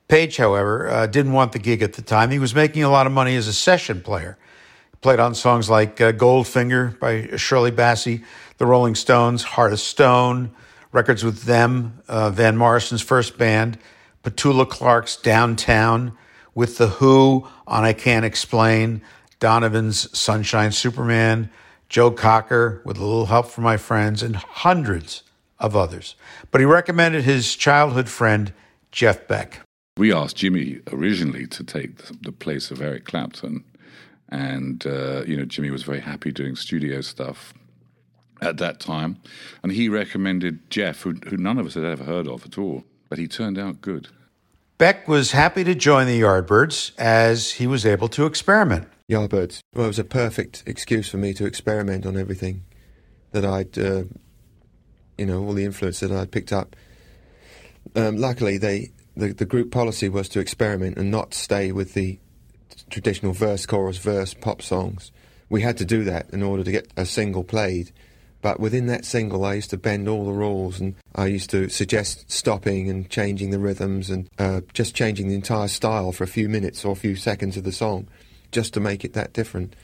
Page, 0.09 0.37
however, 0.37 0.89
uh, 0.89 1.07
didn't 1.07 1.33
want 1.33 1.53
the 1.53 1.59
gig 1.59 1.83
at 1.83 1.95
the 1.95 2.03
time. 2.03 2.31
He 2.31 2.39
was 2.39 2.55
making 2.55 2.83
a 2.83 2.91
lot 2.91 3.07
of 3.07 3.13
money 3.13 3.37
as 3.37 3.47
a 3.47 3.53
session 3.53 4.01
player. 4.01 4.37
He 4.91 4.97
played 4.99 5.21
on 5.21 5.35
songs 5.35 5.71
like 5.71 6.01
uh, 6.01 6.13
Goldfinger 6.13 6.99
by 6.99 7.37
Shirley 7.37 7.73
Bassey, 7.73 8.23
The 8.59 8.67
Rolling 8.67 8.95
Stones, 8.95 9.43
Heart 9.43 9.73
of 9.73 9.81
Stone, 9.81 10.55
records 10.93 11.25
with 11.25 11.43
them, 11.43 12.01
uh, 12.07 12.31
Van 12.31 12.57
Morrison's 12.57 13.03
first 13.03 13.37
band, 13.37 13.79
Petula 14.23 14.69
Clark's 14.69 15.17
Downtown, 15.17 16.17
with 16.55 16.79
The 16.79 16.87
Who 16.87 17.49
on 17.67 17.85
I 17.85 17.93
Can't 17.93 18.25
Explain, 18.25 19.03
Donovan's 19.41 20.17
Sunshine 20.17 20.71
Superman, 20.71 21.51
Joe 21.89 22.11
Cocker 22.11 22.81
with 22.85 22.97
a 22.97 23.05
little 23.05 23.27
help 23.27 23.49
from 23.49 23.65
my 23.65 23.77
friends, 23.77 24.23
and 24.23 24.37
hundreds 24.37 25.25
of 25.59 25.77
others. 25.77 26.15
But 26.51 26.61
he 26.61 26.65
recommended 26.65 27.25
his 27.25 27.57
childhood 27.57 28.09
friend, 28.09 28.53
Jeff 28.93 29.27
Beck. 29.27 29.61
We 29.97 30.13
asked 30.13 30.37
Jimmy 30.37 30.81
originally 30.93 31.47
to 31.49 31.65
take 31.65 32.05
the 32.23 32.33
place 32.33 32.71
of 32.71 32.81
Eric 32.81 33.05
Clapton. 33.05 33.65
And, 34.29 34.85
uh, 34.87 35.25
you 35.27 35.37
know, 35.37 35.45
Jimmy 35.45 35.71
was 35.71 35.83
very 35.83 36.01
happy 36.01 36.33
doing 36.33 36.57
studio 36.57 37.01
stuff 37.01 37.53
at 38.41 38.59
that 38.59 38.81
time. 38.81 39.19
And 39.63 39.73
he 39.73 39.89
recommended 39.89 40.71
Jeff, 40.71 41.03
who, 41.03 41.15
who 41.29 41.37
none 41.37 41.59
of 41.59 41.67
us 41.67 41.75
had 41.75 41.85
ever 41.85 42.05
heard 42.05 42.29
of 42.29 42.45
at 42.45 42.59
all. 42.59 42.85
But 43.09 43.19
he 43.19 43.29
turned 43.29 43.59
out 43.59 43.81
good. 43.81 44.09
Beck 44.77 45.07
was 45.07 45.33
happy 45.33 45.63
to 45.65 45.75
join 45.75 46.07
the 46.07 46.21
Yardbirds 46.21 46.93
as 46.99 47.53
he 47.53 47.67
was 47.67 47.87
able 47.87 48.09
to 48.09 48.27
experiment. 48.27 48.89
Yardbirds. 49.09 49.61
Well, 49.75 49.85
it 49.85 49.89
was 49.89 49.99
a 49.99 50.05
perfect 50.05 50.63
excuse 50.67 51.09
for 51.09 51.19
me 51.19 51.33
to 51.35 51.47
experiment 51.47 52.07
on 52.07 52.17
everything 52.17 52.65
that 53.33 53.45
I'd, 53.45 53.79
uh, 53.79 54.05
you 55.17 55.27
know, 55.27 55.45
all 55.45 55.53
the 55.53 55.65
influence 55.65 56.01
that 56.01 56.11
I'd 56.11 56.33
picked 56.33 56.53
up. 56.53 56.75
Um, 57.95 58.17
luckily, 58.17 58.59
they 58.59 58.93
the, 59.17 59.33
the 59.33 59.45
group 59.45 59.71
policy 59.71 60.09
was 60.09 60.29
to 60.31 60.41
experiment 60.41 60.97
and 60.97 61.11
not 61.11 61.35
stay 61.35 61.73
with 61.73 61.95
the 61.95 62.19
traditional 62.91 63.33
verse, 63.33 63.67
chorus, 63.67 63.99
verse 63.99 64.35
pop 64.35 64.63
songs. 64.63 65.13
We 65.49 65.63
had 65.63 65.77
to 65.79 65.85
do 65.85 66.05
that 66.05 66.31
in 66.31 66.43
order 66.43 66.65
to 66.65 66.73
get 66.73 66.93
a 66.97 67.07
single 67.07 67.45
played. 67.45 67.93
But 68.45 68.61
within 68.61 68.85
that 68.89 69.07
single, 69.07 69.43
I 69.47 69.55
used 69.55 69.71
to 69.71 69.79
bend 69.79 70.07
all 70.07 70.27
the 70.27 70.33
rules 70.33 70.79
and 70.79 70.97
I 71.15 71.29
used 71.29 71.49
to 71.49 71.71
suggest 71.71 72.31
stopping 72.31 72.91
and 72.91 73.09
changing 73.09 73.49
the 73.49 73.59
rhythms 73.59 74.11
and 74.11 74.29
uh, 74.39 74.61
just 74.75 74.95
changing 74.95 75.29
the 75.29 75.35
entire 75.35 75.67
style 75.67 76.13
for 76.13 76.25
a 76.25 76.27
few 76.27 76.51
minutes 76.51 76.85
or 76.85 76.93
a 76.93 76.95
few 76.95 77.17
seconds 77.17 77.57
of 77.57 77.65
the 77.65 77.73
song 77.73 78.07
just 78.53 78.75
to 78.75 78.81
make 78.81 79.03
it 79.03 79.15
that 79.15 79.33
different. 79.33 79.75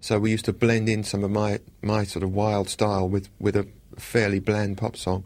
So 0.00 0.18
we 0.18 0.32
used 0.32 0.46
to 0.46 0.52
blend 0.52 0.88
in 0.88 1.04
some 1.04 1.22
of 1.22 1.30
my, 1.30 1.60
my 1.82 2.02
sort 2.02 2.24
of 2.24 2.34
wild 2.34 2.68
style 2.68 3.08
with, 3.08 3.28
with 3.38 3.54
a 3.54 3.68
fairly 3.96 4.40
bland 4.40 4.76
pop 4.76 4.96
song. 4.96 5.22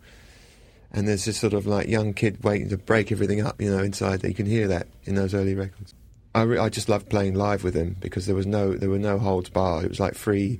And 0.92 1.08
there's 1.08 1.24
this 1.24 1.38
sort 1.38 1.54
of 1.54 1.66
like 1.66 1.88
young 1.88 2.12
kid 2.12 2.44
waiting 2.44 2.68
to 2.68 2.76
break 2.76 3.10
everything 3.10 3.40
up, 3.40 3.62
you 3.62 3.74
know, 3.74 3.82
inside. 3.82 4.22
You 4.24 4.34
can 4.34 4.44
hear 4.44 4.68
that 4.68 4.88
in 5.04 5.14
those 5.14 5.32
early 5.32 5.54
records. 5.54 5.94
I, 6.34 6.42
re- 6.42 6.58
I 6.58 6.68
just 6.68 6.90
loved 6.90 7.08
playing 7.08 7.34
live 7.34 7.64
with 7.64 7.74
him 7.74 7.96
because 8.00 8.26
there 8.26 8.34
was 8.34 8.46
no 8.46 8.74
there 8.74 8.90
were 8.90 8.98
no 8.98 9.18
holds 9.18 9.48
barred. 9.48 9.84
It 9.84 9.88
was 9.88 10.00
like 10.00 10.14
free, 10.14 10.58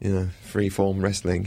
you 0.00 0.12
know, 0.12 0.28
free 0.42 0.68
form 0.68 1.00
wrestling. 1.00 1.46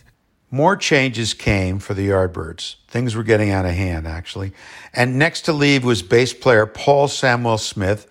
More 0.50 0.76
changes 0.76 1.34
came 1.34 1.78
for 1.78 1.94
the 1.94 2.08
Yardbirds. 2.08 2.76
Things 2.86 3.16
were 3.16 3.24
getting 3.24 3.50
out 3.50 3.64
of 3.64 3.72
hand, 3.72 4.06
actually. 4.06 4.52
And 4.92 5.18
next 5.18 5.42
to 5.42 5.52
leave 5.52 5.84
was 5.84 6.02
bass 6.02 6.32
player 6.32 6.66
Paul 6.66 7.08
Samwell 7.08 7.58
Smith, 7.58 8.06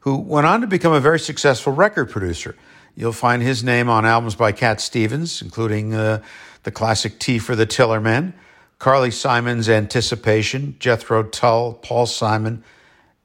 who 0.00 0.16
went 0.16 0.46
on 0.46 0.60
to 0.62 0.66
become 0.66 0.92
a 0.92 1.00
very 1.00 1.18
successful 1.18 1.72
record 1.72 2.10
producer. 2.10 2.56
You'll 2.94 3.12
find 3.12 3.42
his 3.42 3.62
name 3.64 3.88
on 3.88 4.04
albums 4.04 4.34
by 4.34 4.52
Cat 4.52 4.80
Stevens, 4.80 5.42
including 5.42 5.94
uh, 5.94 6.22
the 6.62 6.70
classic 6.70 7.18
Tea 7.18 7.38
for 7.38 7.56
the 7.56 7.66
Tillerman, 7.66 8.34
Carly 8.78 9.10
Simon's 9.10 9.68
Anticipation, 9.68 10.76
Jethro 10.78 11.22
Tull, 11.22 11.74
Paul 11.74 12.06
Simon, 12.06 12.64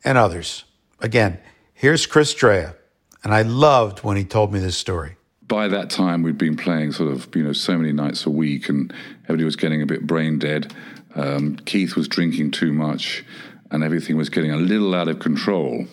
and 0.04 0.18
others. 0.18 0.66
Again, 1.00 1.40
here's 1.74 2.06
Chris 2.06 2.34
Dreja, 2.34 2.76
and 3.24 3.34
I 3.34 3.42
loved 3.42 4.00
when 4.00 4.18
he 4.18 4.24
told 4.24 4.54
me 4.54 4.60
this 4.60 4.78
story. 4.78 5.17
By 5.48 5.70
that 5.70 5.90
time, 5.90 6.24
we'd 6.24 6.38
been 6.38 6.58
playing 6.58 6.92
sort 6.92 7.12
of, 7.12 7.34
you 7.34 7.44
know, 7.44 7.54
so 7.54 7.78
many 7.78 7.94
nights 7.94 8.26
a 8.26 8.30
week, 8.30 8.68
and 8.68 8.94
everybody 9.24 9.46
was 9.46 9.56
getting 9.56 9.82
a 9.82 9.86
bit 9.86 10.06
brain 10.06 10.40
dead. 10.40 10.74
Um, 11.16 11.56
Keith 11.66 11.96
was 11.96 12.08
drinking 12.08 12.52
too 12.52 12.74
much, 12.74 13.24
and 13.72 13.84
everything 13.84 14.18
was 14.18 14.30
getting 14.30 14.52
a 14.52 14.58
little 14.58 14.94
out 14.94 15.08
of 15.08 15.20
control. 15.20 15.88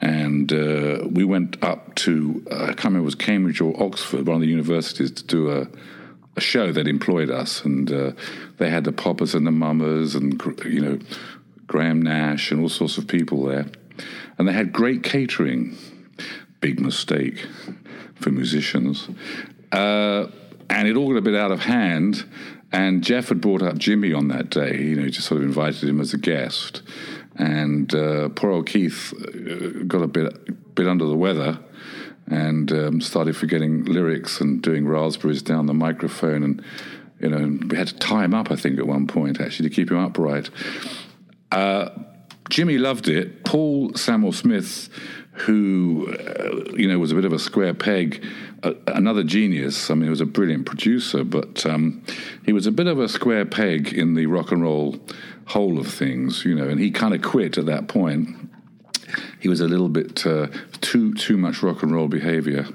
and 0.00 0.52
uh, 0.52 1.06
we 1.10 1.24
went 1.24 1.62
up 1.62 1.94
to 1.94 2.44
uh, 2.50 2.64
I 2.64 2.66
can't 2.66 2.84
remember 2.86 3.00
it 3.00 3.04
was 3.04 3.14
Cambridge 3.14 3.60
or 3.60 3.80
Oxford, 3.80 4.26
one 4.26 4.36
of 4.36 4.40
the 4.40 4.48
universities, 4.48 5.12
to 5.12 5.24
do 5.24 5.50
a, 5.50 5.68
a 6.36 6.40
show 6.40 6.72
that 6.72 6.88
employed 6.88 7.30
us, 7.30 7.64
and 7.64 7.90
uh, 7.92 8.12
they 8.58 8.68
had 8.68 8.84
the 8.84 8.92
Poppers 8.92 9.34
and 9.34 9.46
the 9.46 9.52
Mummers, 9.52 10.14
and 10.14 10.42
you 10.64 10.80
know 10.80 10.98
Graham 11.66 12.02
Nash 12.02 12.50
and 12.50 12.60
all 12.60 12.68
sorts 12.68 12.98
of 12.98 13.06
people 13.06 13.44
there, 13.44 13.66
and 14.38 14.48
they 14.48 14.52
had 14.52 14.72
great 14.72 15.02
catering. 15.02 15.76
Big 16.60 16.78
mistake 16.78 17.44
for 18.22 18.30
musicians, 18.30 19.08
uh, 19.72 20.26
and 20.70 20.88
it 20.88 20.96
all 20.96 21.08
got 21.08 21.16
a 21.16 21.22
bit 21.22 21.34
out 21.34 21.50
of 21.50 21.60
hand. 21.60 22.24
And 22.74 23.04
Jeff 23.04 23.28
had 23.28 23.42
brought 23.42 23.60
up 23.60 23.76
Jimmy 23.76 24.14
on 24.14 24.28
that 24.28 24.48
day, 24.48 24.80
you 24.80 24.96
know, 24.96 25.04
he 25.04 25.10
just 25.10 25.28
sort 25.28 25.42
of 25.42 25.46
invited 25.46 25.86
him 25.86 26.00
as 26.00 26.14
a 26.14 26.18
guest. 26.18 26.80
And 27.36 27.94
uh, 27.94 28.30
poor 28.30 28.50
old 28.50 28.66
Keith 28.66 29.12
uh, 29.12 29.84
got 29.86 30.00
a 30.02 30.06
bit 30.06 30.74
bit 30.74 30.86
under 30.86 31.04
the 31.04 31.16
weather 31.16 31.58
and 32.26 32.72
um, 32.72 33.00
started 33.00 33.36
forgetting 33.36 33.84
lyrics 33.84 34.40
and 34.40 34.62
doing 34.62 34.86
raspberries 34.86 35.42
down 35.42 35.66
the 35.66 35.74
microphone. 35.74 36.42
And, 36.42 36.64
you 37.20 37.28
know, 37.28 37.58
we 37.68 37.76
had 37.76 37.88
to 37.88 37.96
tie 37.98 38.24
him 38.24 38.32
up, 38.32 38.50
I 38.50 38.56
think, 38.56 38.78
at 38.78 38.86
one 38.86 39.06
point, 39.06 39.40
actually, 39.40 39.68
to 39.68 39.74
keep 39.74 39.90
him 39.90 39.98
upright. 39.98 40.48
Uh, 41.50 41.90
Jimmy 42.48 42.78
loved 42.78 43.08
it. 43.08 43.44
Paul 43.44 43.90
Samwell 43.92 44.34
Smith, 44.34 44.88
who, 45.32 46.14
uh, 46.14 46.76
you 46.76 46.86
know, 46.86 46.98
was 46.98 47.12
a 47.12 47.14
bit 47.14 47.24
of 47.24 47.32
a 47.32 47.38
square 47.38 47.74
peg, 47.74 48.24
uh, 48.62 48.74
another 48.88 49.24
genius. 49.24 49.90
I 49.90 49.94
mean, 49.94 50.04
he 50.04 50.10
was 50.10 50.20
a 50.20 50.26
brilliant 50.26 50.66
producer, 50.66 51.24
but 51.24 51.64
um, 51.64 52.04
he 52.44 52.52
was 52.52 52.66
a 52.66 52.72
bit 52.72 52.86
of 52.86 53.00
a 53.00 53.08
square 53.08 53.46
peg 53.46 53.92
in 53.92 54.14
the 54.14 54.26
rock 54.26 54.52
and 54.52 54.62
roll 54.62 54.96
whole 55.46 55.78
of 55.78 55.88
things, 55.88 56.44
you 56.44 56.54
know, 56.54 56.68
and 56.68 56.80
he 56.80 56.90
kind 56.90 57.14
of 57.14 57.22
quit 57.22 57.58
at 57.58 57.66
that 57.66 57.88
point. 57.88 58.28
He 59.40 59.48
was 59.48 59.60
a 59.60 59.66
little 59.66 59.88
bit 59.88 60.24
uh, 60.26 60.48
too 60.80 61.14
too 61.14 61.36
much 61.36 61.62
rock 61.62 61.82
and 61.82 61.92
roll 61.92 62.08
behavior. 62.08 62.66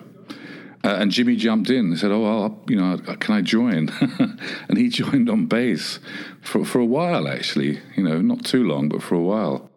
Uh, 0.83 0.95
and 0.99 1.11
Jimmy 1.11 1.35
jumped 1.35 1.69
in 1.69 1.87
and 1.87 1.99
said, 1.99 2.11
"Oh, 2.11 2.21
well, 2.21 2.63
you 2.67 2.75
know, 2.75 2.97
can 2.97 3.35
I 3.35 3.41
join?" 3.41 3.89
and 4.69 4.77
he 4.77 4.89
joined 5.03 5.29
on 5.29 5.45
bass 5.45 5.99
for 6.41 6.65
for 6.65 6.79
a 6.79 6.85
while, 6.85 7.27
actually. 7.27 7.79
You 7.95 8.03
know, 8.03 8.21
not 8.21 8.45
too 8.45 8.63
long, 8.63 8.89
but 8.89 9.01
for 9.01 9.15
a 9.15 9.21
while. 9.21 9.69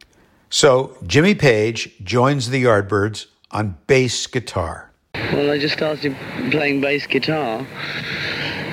So 0.50 0.96
Jimmy 1.06 1.36
Page 1.36 1.94
joins 2.02 2.50
the 2.50 2.64
Yardbirds 2.64 3.26
on 3.52 3.76
bass 3.86 4.26
guitar. 4.26 4.90
Well, 5.14 5.48
I 5.48 5.58
just 5.58 5.76
started 5.76 6.16
playing 6.50 6.80
bass 6.80 7.06
guitar, 7.06 7.64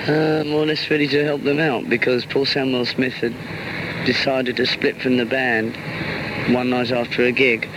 uh, 0.08 0.42
more 0.44 0.62
or 0.62 0.66
less 0.66 0.90
ready 0.90 1.06
to 1.06 1.24
help 1.24 1.44
them 1.44 1.60
out 1.60 1.88
because 1.88 2.24
Paul 2.24 2.46
Samwell 2.46 2.84
Smith 2.84 3.14
had 3.14 3.34
decided 4.04 4.56
to 4.56 4.66
split 4.66 5.00
from 5.00 5.18
the 5.18 5.24
band 5.24 5.76
one 6.52 6.70
night 6.70 6.90
after 6.90 7.22
a 7.22 7.30
gig 7.30 7.68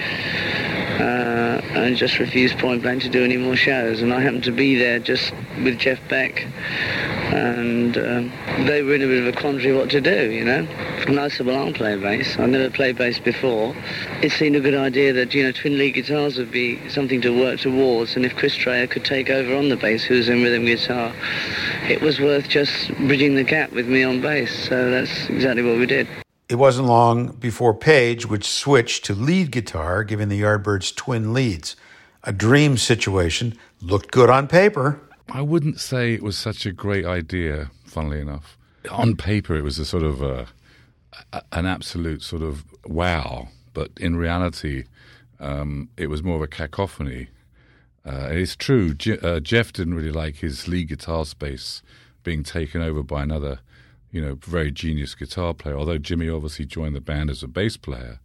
uh, 1.00 1.62
and 1.74 1.96
just 1.96 2.18
refused 2.18 2.58
point 2.58 2.82
blank 2.82 3.04
to 3.04 3.10
do 3.10 3.24
any 3.24 3.38
more 3.38 3.56
shows. 3.56 4.02
And 4.02 4.12
I 4.12 4.20
happened 4.20 4.46
to 4.46 4.52
be 4.52 4.78
there 4.78 4.98
just 4.98 5.32
with 5.64 5.78
Jeff 5.78 6.00
Beck, 6.10 6.42
and 7.34 7.96
um, 7.98 8.32
they 8.66 8.82
were 8.82 8.96
in 8.96 9.04
a 9.04 9.08
bit 9.08 9.28
of 9.28 9.28
a 9.28 9.40
quandary 9.40 9.76
what 9.76 9.92
to 9.92 10.02
do, 10.02 10.32
you 10.32 10.44
know. 10.44 10.68
And 11.08 11.20
I 11.20 11.30
said, 11.30 11.48
well, 11.48 11.66
I'll 11.66 11.74
play 11.74 11.98
bass. 11.98 12.38
I've 12.38 12.50
never 12.50 12.70
played 12.70 12.98
bass 12.98 13.20
before. 13.20 13.76
It 14.22 14.32
seemed 14.32 14.56
a 14.56 14.60
good 14.60 14.76
idea 14.76 15.14
that, 15.14 15.34
you 15.34 15.44
know, 15.44 15.52
twin 15.52 15.78
lead 15.78 15.96
guitars 15.96 16.38
would 16.38 16.52
be 16.52 16.88
something 16.90 17.22
to 17.22 17.38
work 17.38 17.60
towards, 17.60 18.16
and 18.16 18.26
if 18.26 18.36
Chris 18.36 18.56
Dreja 18.56 18.90
could 18.90 19.04
take 19.04 19.30
over 19.30 19.56
on 19.56 19.70
the 19.70 19.78
bass, 19.78 20.04
who's 20.04 20.30
in 20.30 20.44
rhythm 20.44 20.66
guitar, 20.66 21.14
it 21.90 22.02
was 22.02 22.20
worth 22.20 22.48
just 22.48 22.90
bridging 23.08 23.36
the 23.36 23.44
gap 23.44 23.72
with 23.72 23.88
me 23.88 24.04
on 24.04 24.22
bass. 24.22 24.68
So 24.70 24.92
that's 24.92 25.28
exactly 25.28 25.64
what 25.64 25.78
we 25.78 25.86
did. 25.86 26.08
It 26.50 26.56
wasn't 26.56 26.88
long 26.88 27.32
before 27.38 27.74
Page 27.74 28.28
would 28.28 28.44
switch 28.44 29.02
to 29.04 29.14
lead 29.14 29.52
guitar, 29.52 30.04
giving 30.04 30.30
the 30.30 30.42
Yardbirds 30.42 30.96
twin 30.96 31.34
leads. 31.34 31.76
A 32.24 32.32
dream 32.32 32.78
situation, 32.78 33.58
looked 33.82 34.12
good 34.12 34.30
on 34.30 34.48
paper. 34.48 35.00
I 35.30 35.42
wouldn't 35.42 35.80
say 35.80 36.14
it 36.14 36.22
was 36.22 36.38
such 36.38 36.66
a 36.66 36.72
great 36.72 37.06
idea, 37.06 37.72
funnily 37.86 38.20
enough. 38.20 38.58
On 38.92 39.16
paper, 39.16 39.56
it 39.56 39.64
was 39.64 39.80
a 39.80 39.86
sort 39.86 40.04
of 40.04 40.22
a, 40.22 40.48
an 41.52 41.66
absolute 41.66 42.22
sort 42.22 42.42
of 42.42 42.66
wow, 42.86 43.50
but 43.74 43.92
in 44.00 44.16
reality, 44.16 44.86
um, 45.40 45.90
it 45.98 46.08
was 46.08 46.24
more 46.24 46.36
of 46.36 46.42
a 46.42 46.48
cacophony. 46.48 47.28
Uh, 48.06 48.30
it's 48.32 48.56
true, 48.56 48.96
uh, 49.22 49.40
Jeff 49.40 49.72
didn't 49.74 49.94
really 49.94 50.12
like 50.12 50.38
his 50.38 50.68
lead 50.68 50.90
guitar 50.90 51.26
space 51.26 51.84
being 52.24 52.44
taken 52.44 52.82
over 52.82 53.04
by 53.04 53.24
another 53.24 53.60
you 54.12 54.22
know, 54.22 54.36
very 54.42 54.72
genius 54.72 55.16
guitar 55.16 55.54
player, 55.54 55.78
although 55.78 55.98
Jimmy 55.98 56.30
obviously 56.30 56.66
joined 56.66 56.96
the 56.96 57.02
band 57.02 57.30
as 57.30 57.44
a 57.44 57.48
bass 57.48 57.78
player. 57.78 58.20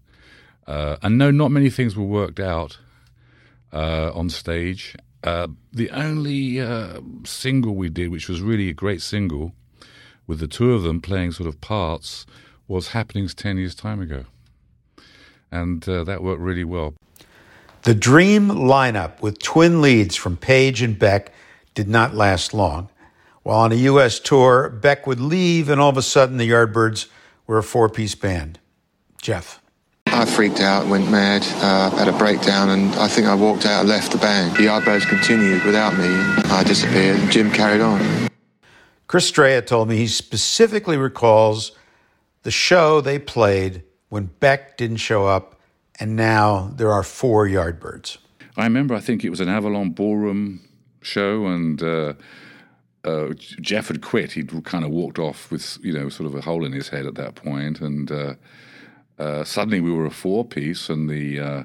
Uh, 0.66 0.96
and 1.02 1.16
no, 1.16 1.30
not 1.30 1.50
many 1.50 1.70
things 1.70 1.96
were 1.96 2.04
worked 2.04 2.40
out 2.40 2.78
uh, 3.72 4.10
on 4.12 4.28
stage. 4.28 4.96
Uh, 5.22 5.46
the 5.72 5.90
only 5.90 6.60
uh, 6.60 7.00
single 7.24 7.74
we 7.74 7.88
did, 7.88 8.10
which 8.10 8.28
was 8.28 8.40
really 8.40 8.68
a 8.68 8.74
great 8.74 9.00
single, 9.00 9.52
with 10.26 10.40
the 10.40 10.48
two 10.48 10.72
of 10.72 10.82
them 10.82 11.00
playing 11.00 11.30
sort 11.30 11.48
of 11.48 11.60
parts, 11.60 12.26
was 12.68 12.88
Happenings 12.88 13.34
10 13.34 13.58
years' 13.58 13.74
time 13.74 14.00
ago. 14.00 14.24
And 15.50 15.88
uh, 15.88 16.04
that 16.04 16.22
worked 16.22 16.40
really 16.40 16.64
well. 16.64 16.94
The 17.82 17.94
dream 17.94 18.48
lineup 18.48 19.20
with 19.22 19.38
twin 19.38 19.80
leads 19.80 20.16
from 20.16 20.36
Page 20.36 20.82
and 20.82 20.98
Beck 20.98 21.32
did 21.74 21.88
not 21.88 22.14
last 22.14 22.52
long. 22.52 22.88
While 23.44 23.58
on 23.58 23.70
a 23.70 23.76
U.S. 23.76 24.18
tour, 24.18 24.68
Beck 24.68 25.06
would 25.06 25.20
leave, 25.20 25.68
and 25.68 25.80
all 25.80 25.90
of 25.90 25.96
a 25.96 26.02
sudden, 26.02 26.36
the 26.36 26.50
Yardbirds 26.50 27.06
were 27.46 27.58
a 27.58 27.62
four 27.62 27.88
piece 27.88 28.16
band. 28.16 28.58
Jeff. 29.22 29.62
I 30.08 30.24
freaked 30.24 30.60
out, 30.60 30.88
went 30.88 31.08
mad, 31.10 31.42
uh, 31.62 31.90
had 31.90 32.08
a 32.08 32.18
breakdown, 32.18 32.70
and 32.70 32.92
I 32.96 33.06
think 33.06 33.28
I 33.28 33.34
walked 33.34 33.66
out 33.66 33.80
and 33.80 33.88
left 33.88 34.10
the 34.10 34.18
band. 34.18 34.56
The 34.56 34.64
Yardbirds 34.64 35.08
continued 35.08 35.62
without 35.64 35.96
me, 35.96 36.06
and 36.06 36.46
I 36.46 36.64
disappeared, 36.64 37.20
and 37.20 37.30
Jim 37.30 37.52
carried 37.52 37.80
on. 37.80 38.28
Chris 39.06 39.30
Dreja 39.30 39.64
told 39.64 39.88
me 39.88 39.96
he 39.96 40.08
specifically 40.08 40.96
recalls 40.96 41.70
the 42.46 42.52
show 42.52 43.00
they 43.00 43.18
played 43.18 43.82
when 44.08 44.26
Beck 44.38 44.76
didn't 44.76 44.98
show 44.98 45.26
up, 45.26 45.60
and 45.98 46.14
now 46.14 46.70
there 46.76 46.92
are 46.92 47.02
four 47.02 47.44
Yardbirds. 47.48 48.18
I 48.56 48.62
remember, 48.62 48.94
I 48.94 49.00
think 49.00 49.24
it 49.24 49.30
was 49.30 49.40
an 49.40 49.48
Avalon 49.48 49.90
Ballroom 49.90 50.60
show, 51.02 51.46
and 51.46 51.82
uh, 51.82 52.14
uh, 53.02 53.32
Jeff 53.60 53.88
had 53.88 54.00
quit. 54.00 54.30
He'd 54.30 54.64
kind 54.64 54.84
of 54.84 54.92
walked 54.92 55.18
off 55.18 55.50
with 55.50 55.76
you 55.82 55.92
know 55.92 56.08
sort 56.08 56.28
of 56.28 56.36
a 56.36 56.40
hole 56.40 56.64
in 56.64 56.70
his 56.70 56.90
head 56.90 57.04
at 57.04 57.16
that 57.16 57.34
point, 57.34 57.80
and 57.80 58.12
uh, 58.12 58.34
uh, 59.18 59.42
suddenly 59.42 59.80
we 59.80 59.90
were 59.90 60.06
a 60.06 60.12
four 60.12 60.44
piece, 60.44 60.88
and 60.88 61.10
the 61.10 61.40
uh, 61.40 61.62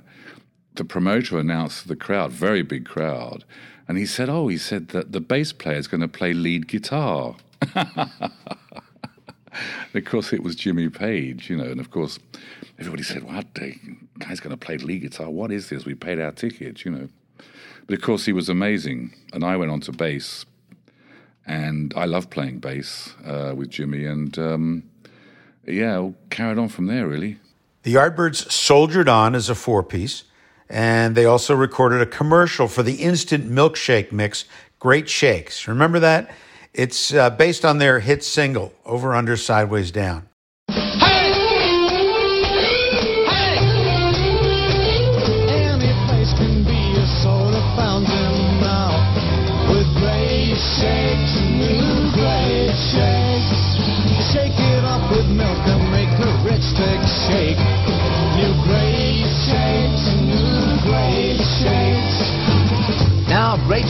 the 0.74 0.84
promoter 0.84 1.38
announced 1.38 1.84
to 1.84 1.90
the 1.90 1.96
crowd, 1.96 2.32
very 2.32 2.64
big 2.64 2.86
crowd, 2.86 3.44
and 3.88 4.00
he 4.00 4.08
said, 4.08 4.30
"Oh, 4.30 4.48
he 4.48 4.58
said 4.58 4.88
that 4.88 5.12
the 5.12 5.22
bass 5.22 5.54
player 5.54 5.78
is 5.78 5.88
going 5.88 6.02
to 6.02 6.08
play 6.08 6.34
lead 6.34 6.68
guitar." 6.68 7.36
of 9.94 10.06
course, 10.06 10.34
it 10.34 10.44
was 10.44 10.56
Jimmy 10.56 10.90
Page, 10.90 11.50
you 11.50 11.58
know, 11.58 11.66
and 11.66 11.80
of 11.80 11.92
course, 11.92 12.20
everybody 12.80 13.04
said, 13.04 13.24
"What? 13.24 13.54
The 13.56 13.76
guy's 14.20 14.40
going 14.40 14.58
to 14.58 14.66
play 14.66 14.78
lead 14.78 15.02
guitar? 15.02 15.30
What 15.30 15.52
is 15.52 15.70
this? 15.70 15.86
We 15.86 15.96
paid 15.96 16.20
our 16.20 16.32
tickets, 16.32 16.86
you 16.86 16.92
know." 16.92 17.10
But 17.88 17.96
of 17.96 18.02
course, 18.02 18.26
he 18.26 18.34
was 18.34 18.48
amazing, 18.50 19.14
and 19.34 19.44
I 19.44 19.58
went 19.58 19.72
on 19.72 19.82
to 19.82 19.92
bass 19.92 20.46
and 21.46 21.94
I 21.96 22.06
love 22.06 22.30
playing 22.30 22.60
bass 22.60 23.14
uh, 23.26 23.54
with 23.56 23.70
Jimmy, 23.70 24.06
and 24.06 24.38
um, 24.38 24.84
yeah, 25.66 26.12
carried 26.30 26.58
on 26.58 26.70
from 26.70 26.88
there 26.88 27.08
really. 27.08 27.40
The 27.84 27.96
Yardbirds 27.96 28.52
soldiered 28.52 29.10
on 29.10 29.34
as 29.34 29.50
a 29.50 29.56
four 29.56 29.84
piece, 29.84 30.24
and 30.70 31.16
they 31.16 31.26
also 31.26 31.56
recorded 31.56 32.02
a 32.02 32.06
commercial 32.06 32.68
for 32.68 32.84
the 32.84 32.96
instant 32.96 33.50
milkshake 33.50 34.12
mix, 34.12 34.46
Great 34.80 35.10
Shakes. 35.10 35.68
Remember 35.68 36.00
that? 36.00 36.34
It's 36.74 37.14
uh, 37.14 37.30
based 37.30 37.66
on 37.66 37.80
their 37.80 38.00
hit 38.00 38.24
single, 38.24 38.74
Over 38.86 39.14
Under 39.14 39.36
Sideways 39.36 39.92
Down. 39.92 40.28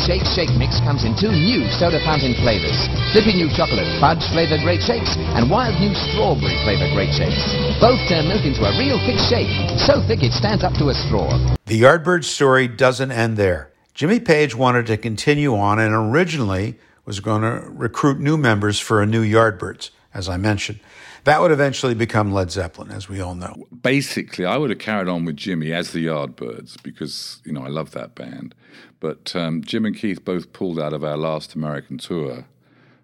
Shake 0.05 0.25
Shake 0.33 0.49
Mix 0.57 0.81
comes 0.81 1.05
in 1.05 1.13
two 1.13 1.29
new 1.29 1.69
soda 1.77 2.01
fountain 2.01 2.33
flavors. 2.41 2.73
Flippy 3.13 3.37
new 3.37 3.49
chocolate 3.53 3.85
fudge 4.01 4.25
flavored 4.33 4.61
Great 4.61 4.81
Shakes 4.81 5.13
and 5.37 5.45
wild 5.49 5.79
new 5.79 5.93
strawberry 5.93 6.57
flavored 6.65 6.89
Great 6.97 7.13
Shakes. 7.13 7.37
Both 7.77 8.01
turn 8.09 8.27
milk 8.27 8.41
into 8.41 8.65
a 8.65 8.73
real 8.81 8.97
thick 9.05 9.21
shake, 9.29 9.51
so 9.77 10.01
thick 10.09 10.23
it 10.23 10.33
stands 10.33 10.63
up 10.63 10.73
to 10.81 10.89
a 10.89 10.95
straw. 11.05 11.29
The 11.65 11.79
Yardbird 11.79 12.23
story 12.23 12.67
doesn't 12.67 13.11
end 13.11 13.37
there. 13.37 13.71
Jimmy 13.93 14.19
Page 14.19 14.55
wanted 14.55 14.87
to 14.87 14.97
continue 14.97 15.55
on 15.55 15.77
and 15.77 15.93
originally 15.93 16.79
was 17.05 17.19
going 17.19 17.43
to 17.43 17.69
recruit 17.69 18.19
new 18.19 18.37
members 18.37 18.79
for 18.79 19.01
a 19.01 19.05
new 19.05 19.23
Yardbirds, 19.23 19.91
as 20.13 20.27
I 20.27 20.37
mentioned. 20.37 20.79
That 21.23 21.39
would 21.39 21.51
eventually 21.51 21.93
become 21.93 22.33
Led 22.33 22.49
Zeppelin, 22.49 22.89
as 22.89 23.07
we 23.07 23.21
all 23.21 23.35
know. 23.35 23.67
Basically, 23.83 24.43
I 24.43 24.57
would 24.57 24.71
have 24.71 24.79
carried 24.79 25.07
on 25.07 25.23
with 25.23 25.37
Jimmy 25.37 25.71
as 25.71 25.91
the 25.91 26.07
Yardbirds 26.07 26.81
because, 26.81 27.41
you 27.45 27.53
know, 27.53 27.63
I 27.63 27.67
love 27.67 27.91
that 27.91 28.15
band. 28.15 28.55
But 28.99 29.35
um, 29.35 29.61
Jim 29.63 29.85
and 29.85 29.95
Keith 29.95 30.25
both 30.25 30.51
pulled 30.51 30.79
out 30.79 30.93
of 30.93 31.03
our 31.03 31.17
last 31.17 31.53
American 31.53 31.99
tour 31.99 32.45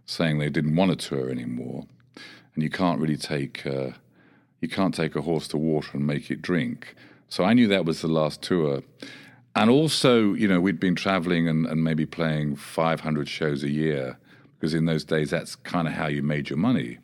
saying 0.08 0.40
they 0.40 0.50
didn't 0.50 0.76
want 0.76 1.00
to 1.00 1.08
tour 1.10 1.30
anymore. 1.30 1.86
And 2.56 2.64
you 2.64 2.72
can't 2.72 3.00
really 3.00 3.18
take, 3.18 3.68
uh, 3.68 3.92
you 4.62 4.68
can't 4.68 4.96
take 4.96 5.16
a 5.16 5.22
horse 5.22 5.48
to 5.50 5.58
water 5.58 5.92
and 5.94 6.08
make 6.08 6.32
it 6.32 6.42
drink. 6.42 6.96
So 7.30 7.44
I 7.44 7.54
knew 7.54 7.68
that 7.68 7.86
was 7.86 8.02
the 8.02 8.08
last 8.08 8.42
tour. 8.42 8.82
And 9.56 9.70
also, 9.70 10.34
you 10.34 10.48
know, 10.48 10.60
we'd 10.60 10.80
been 10.80 10.96
traveling 10.96 11.48
and, 11.48 11.68
and 11.68 11.84
maybe 11.84 12.08
playing 12.08 12.56
500 12.56 13.30
shows 13.30 13.64
a 13.64 13.70
year 13.70 14.18
because 14.56 14.74
in 14.74 14.86
those 14.86 15.04
days 15.04 15.30
that's 15.30 15.56
kind 15.56 15.88
of 15.88 15.94
how 15.94 16.08
you 16.08 16.24
made 16.24 16.50
your 16.50 16.58
money. 16.58 16.98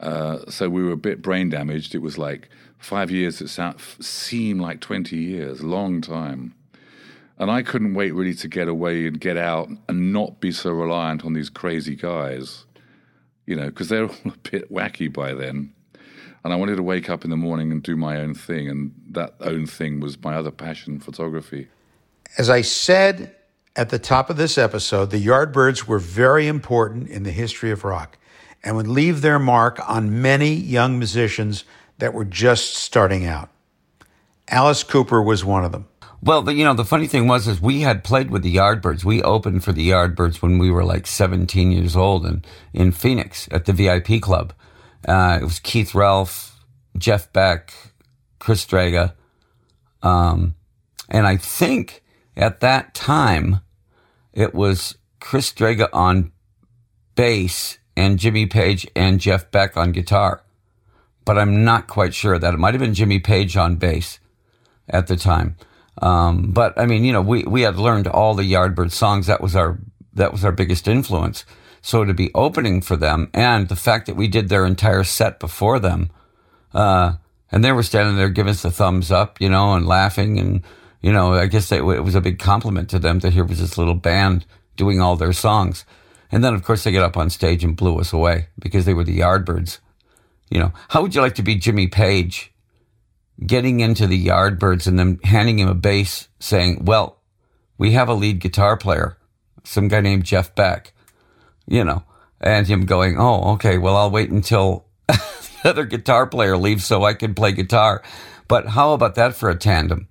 Uh, 0.00 0.38
so 0.48 0.68
we 0.68 0.82
were 0.82 0.92
a 0.92 0.96
bit 0.96 1.22
brain 1.22 1.48
damaged. 1.48 1.94
It 1.94 2.02
was 2.02 2.18
like 2.18 2.48
five 2.78 3.10
years 3.10 3.38
that 3.38 3.80
seemed 4.00 4.60
like 4.60 4.80
20 4.80 5.16
years, 5.16 5.62
long 5.62 6.00
time. 6.00 6.54
And 7.38 7.50
I 7.50 7.62
couldn't 7.62 7.94
wait 7.94 8.14
really 8.14 8.34
to 8.34 8.48
get 8.48 8.68
away 8.68 9.06
and 9.06 9.20
get 9.20 9.36
out 9.36 9.68
and 9.88 10.12
not 10.12 10.40
be 10.40 10.50
so 10.52 10.70
reliant 10.70 11.24
on 11.24 11.34
these 11.34 11.50
crazy 11.50 11.94
guys, 11.94 12.64
you 13.46 13.54
know, 13.56 13.66
because 13.66 13.88
they're 13.88 14.04
all 14.08 14.16
a 14.24 14.50
bit 14.50 14.72
wacky 14.72 15.12
by 15.12 15.34
then. 15.34 15.72
And 16.44 16.52
I 16.52 16.56
wanted 16.56 16.76
to 16.76 16.82
wake 16.82 17.10
up 17.10 17.24
in 17.24 17.30
the 17.30 17.36
morning 17.36 17.72
and 17.72 17.82
do 17.82 17.96
my 17.96 18.18
own 18.18 18.34
thing. 18.34 18.68
And 18.68 18.94
that 19.10 19.34
own 19.40 19.66
thing 19.66 20.00
was 20.00 20.22
my 20.22 20.34
other 20.36 20.52
passion, 20.52 21.00
photography. 21.00 21.68
As 22.38 22.48
I 22.48 22.60
said 22.60 23.34
at 23.74 23.88
the 23.88 23.98
top 23.98 24.30
of 24.30 24.36
this 24.36 24.56
episode, 24.56 25.10
the 25.10 25.24
Yardbirds 25.24 25.84
were 25.84 25.98
very 25.98 26.46
important 26.46 27.08
in 27.08 27.24
the 27.24 27.32
history 27.32 27.70
of 27.70 27.84
rock 27.84 28.16
and 28.66 28.76
would 28.76 28.88
leave 28.88 29.22
their 29.22 29.38
mark 29.38 29.78
on 29.88 30.20
many 30.20 30.52
young 30.52 30.98
musicians 30.98 31.64
that 31.98 32.12
were 32.12 32.24
just 32.24 32.74
starting 32.74 33.24
out. 33.24 33.48
Alice 34.48 34.82
Cooper 34.82 35.22
was 35.22 35.44
one 35.44 35.64
of 35.64 35.70
them. 35.70 35.86
Well, 36.20 36.42
the, 36.42 36.52
you 36.52 36.64
know, 36.64 36.74
the 36.74 36.84
funny 36.84 37.06
thing 37.06 37.28
was, 37.28 37.46
is 37.46 37.60
we 37.60 37.82
had 37.82 38.02
played 38.02 38.28
with 38.28 38.42
the 38.42 38.56
Yardbirds. 38.56 39.04
We 39.04 39.22
opened 39.22 39.62
for 39.62 39.70
the 39.70 39.88
Yardbirds 39.88 40.42
when 40.42 40.58
we 40.58 40.72
were 40.72 40.82
like 40.82 41.06
17 41.06 41.70
years 41.70 41.94
old 41.94 42.26
in, 42.26 42.44
in 42.72 42.90
Phoenix 42.90 43.48
at 43.52 43.66
the 43.66 43.72
VIP 43.72 44.20
club. 44.20 44.52
Uh, 45.06 45.38
it 45.40 45.44
was 45.44 45.60
Keith 45.60 45.92
Relf, 45.92 46.56
Jeff 46.98 47.32
Beck, 47.32 47.72
Chris 48.40 48.62
Strega. 48.62 49.14
Um, 50.02 50.56
and 51.08 51.24
I 51.24 51.36
think 51.36 52.02
at 52.36 52.58
that 52.60 52.94
time, 52.94 53.60
it 54.32 54.56
was 54.56 54.96
Chris 55.20 55.46
Strega 55.46 55.88
on 55.92 56.32
bass 57.14 57.78
and 57.96 58.18
Jimmy 58.18 58.46
Page 58.46 58.86
and 58.94 59.20
Jeff 59.20 59.50
Beck 59.50 59.76
on 59.76 59.92
guitar. 59.92 60.42
But 61.24 61.38
I'm 61.38 61.64
not 61.64 61.86
quite 61.86 62.14
sure 62.14 62.38
that 62.38 62.54
it 62.54 62.58
might 62.58 62.74
have 62.74 62.80
been 62.80 62.94
Jimmy 62.94 63.18
Page 63.18 63.56
on 63.56 63.76
bass 63.76 64.20
at 64.88 65.06
the 65.06 65.16
time. 65.16 65.56
Um, 66.00 66.52
but 66.52 66.78
I 66.78 66.86
mean, 66.86 67.04
you 67.04 67.12
know, 67.12 67.22
we, 67.22 67.42
we 67.44 67.62
had 67.62 67.76
learned 67.76 68.06
all 68.06 68.34
the 68.34 68.50
Yardbird 68.50 68.92
songs. 68.92 69.26
That 69.26 69.40
was 69.40 69.56
our, 69.56 69.78
that 70.12 70.30
was 70.30 70.44
our 70.44 70.52
biggest 70.52 70.86
influence. 70.86 71.44
So 71.80 72.04
to 72.04 72.14
be 72.14 72.30
opening 72.34 72.80
for 72.82 72.96
them 72.96 73.30
and 73.32 73.68
the 73.68 73.76
fact 73.76 74.06
that 74.06 74.16
we 74.16 74.28
did 74.28 74.48
their 74.48 74.66
entire 74.66 75.04
set 75.04 75.40
before 75.40 75.78
them, 75.78 76.10
uh, 76.74 77.14
and 77.50 77.64
they 77.64 77.72
were 77.72 77.82
standing 77.82 78.16
there 78.16 78.28
giving 78.28 78.50
us 78.50 78.62
the 78.62 78.70
thumbs 78.70 79.10
up, 79.10 79.40
you 79.40 79.48
know, 79.48 79.74
and 79.74 79.86
laughing. 79.86 80.38
And, 80.38 80.62
you 81.00 81.12
know, 81.12 81.34
I 81.34 81.46
guess 81.46 81.70
it 81.72 81.84
was 81.84 82.14
a 82.14 82.20
big 82.20 82.38
compliment 82.38 82.90
to 82.90 82.98
them 82.98 83.20
that 83.20 83.32
here 83.32 83.44
was 83.44 83.60
this 83.60 83.78
little 83.78 83.94
band 83.94 84.44
doing 84.76 85.00
all 85.00 85.16
their 85.16 85.32
songs. 85.32 85.84
And 86.30 86.42
then, 86.42 86.54
of 86.54 86.64
course, 86.64 86.84
they 86.84 86.92
get 86.92 87.02
up 87.02 87.16
on 87.16 87.30
stage 87.30 87.62
and 87.64 87.76
blew 87.76 87.98
us 87.98 88.12
away 88.12 88.48
because 88.58 88.84
they 88.84 88.94
were 88.94 89.04
the 89.04 89.18
Yardbirds. 89.18 89.78
You 90.50 90.60
know, 90.60 90.72
how 90.88 91.02
would 91.02 91.14
you 91.14 91.20
like 91.20 91.34
to 91.36 91.42
be 91.42 91.56
Jimmy 91.56 91.86
Page 91.86 92.52
getting 93.44 93.80
into 93.80 94.06
the 94.06 94.26
Yardbirds 94.26 94.86
and 94.86 94.98
then 94.98 95.18
handing 95.24 95.58
him 95.58 95.68
a 95.68 95.74
bass 95.74 96.28
saying, 96.38 96.84
well, 96.84 97.20
we 97.78 97.92
have 97.92 98.08
a 98.08 98.14
lead 98.14 98.40
guitar 98.40 98.76
player, 98.76 99.18
some 99.64 99.88
guy 99.88 100.00
named 100.00 100.24
Jeff 100.24 100.54
Beck, 100.54 100.92
you 101.66 101.84
know, 101.84 102.04
and 102.40 102.66
him 102.66 102.86
going, 102.86 103.18
oh, 103.18 103.52
okay, 103.54 103.76
well, 103.78 103.96
I'll 103.96 104.10
wait 104.10 104.30
until 104.30 104.86
the 105.08 105.20
other 105.64 105.84
guitar 105.84 106.26
player 106.26 106.56
leaves 106.56 106.84
so 106.84 107.04
I 107.04 107.14
can 107.14 107.34
play 107.34 107.52
guitar. 107.52 108.02
But 108.48 108.68
how 108.68 108.92
about 108.92 109.16
that 109.16 109.34
for 109.34 109.50
a 109.50 109.56
tandem? 109.56 110.08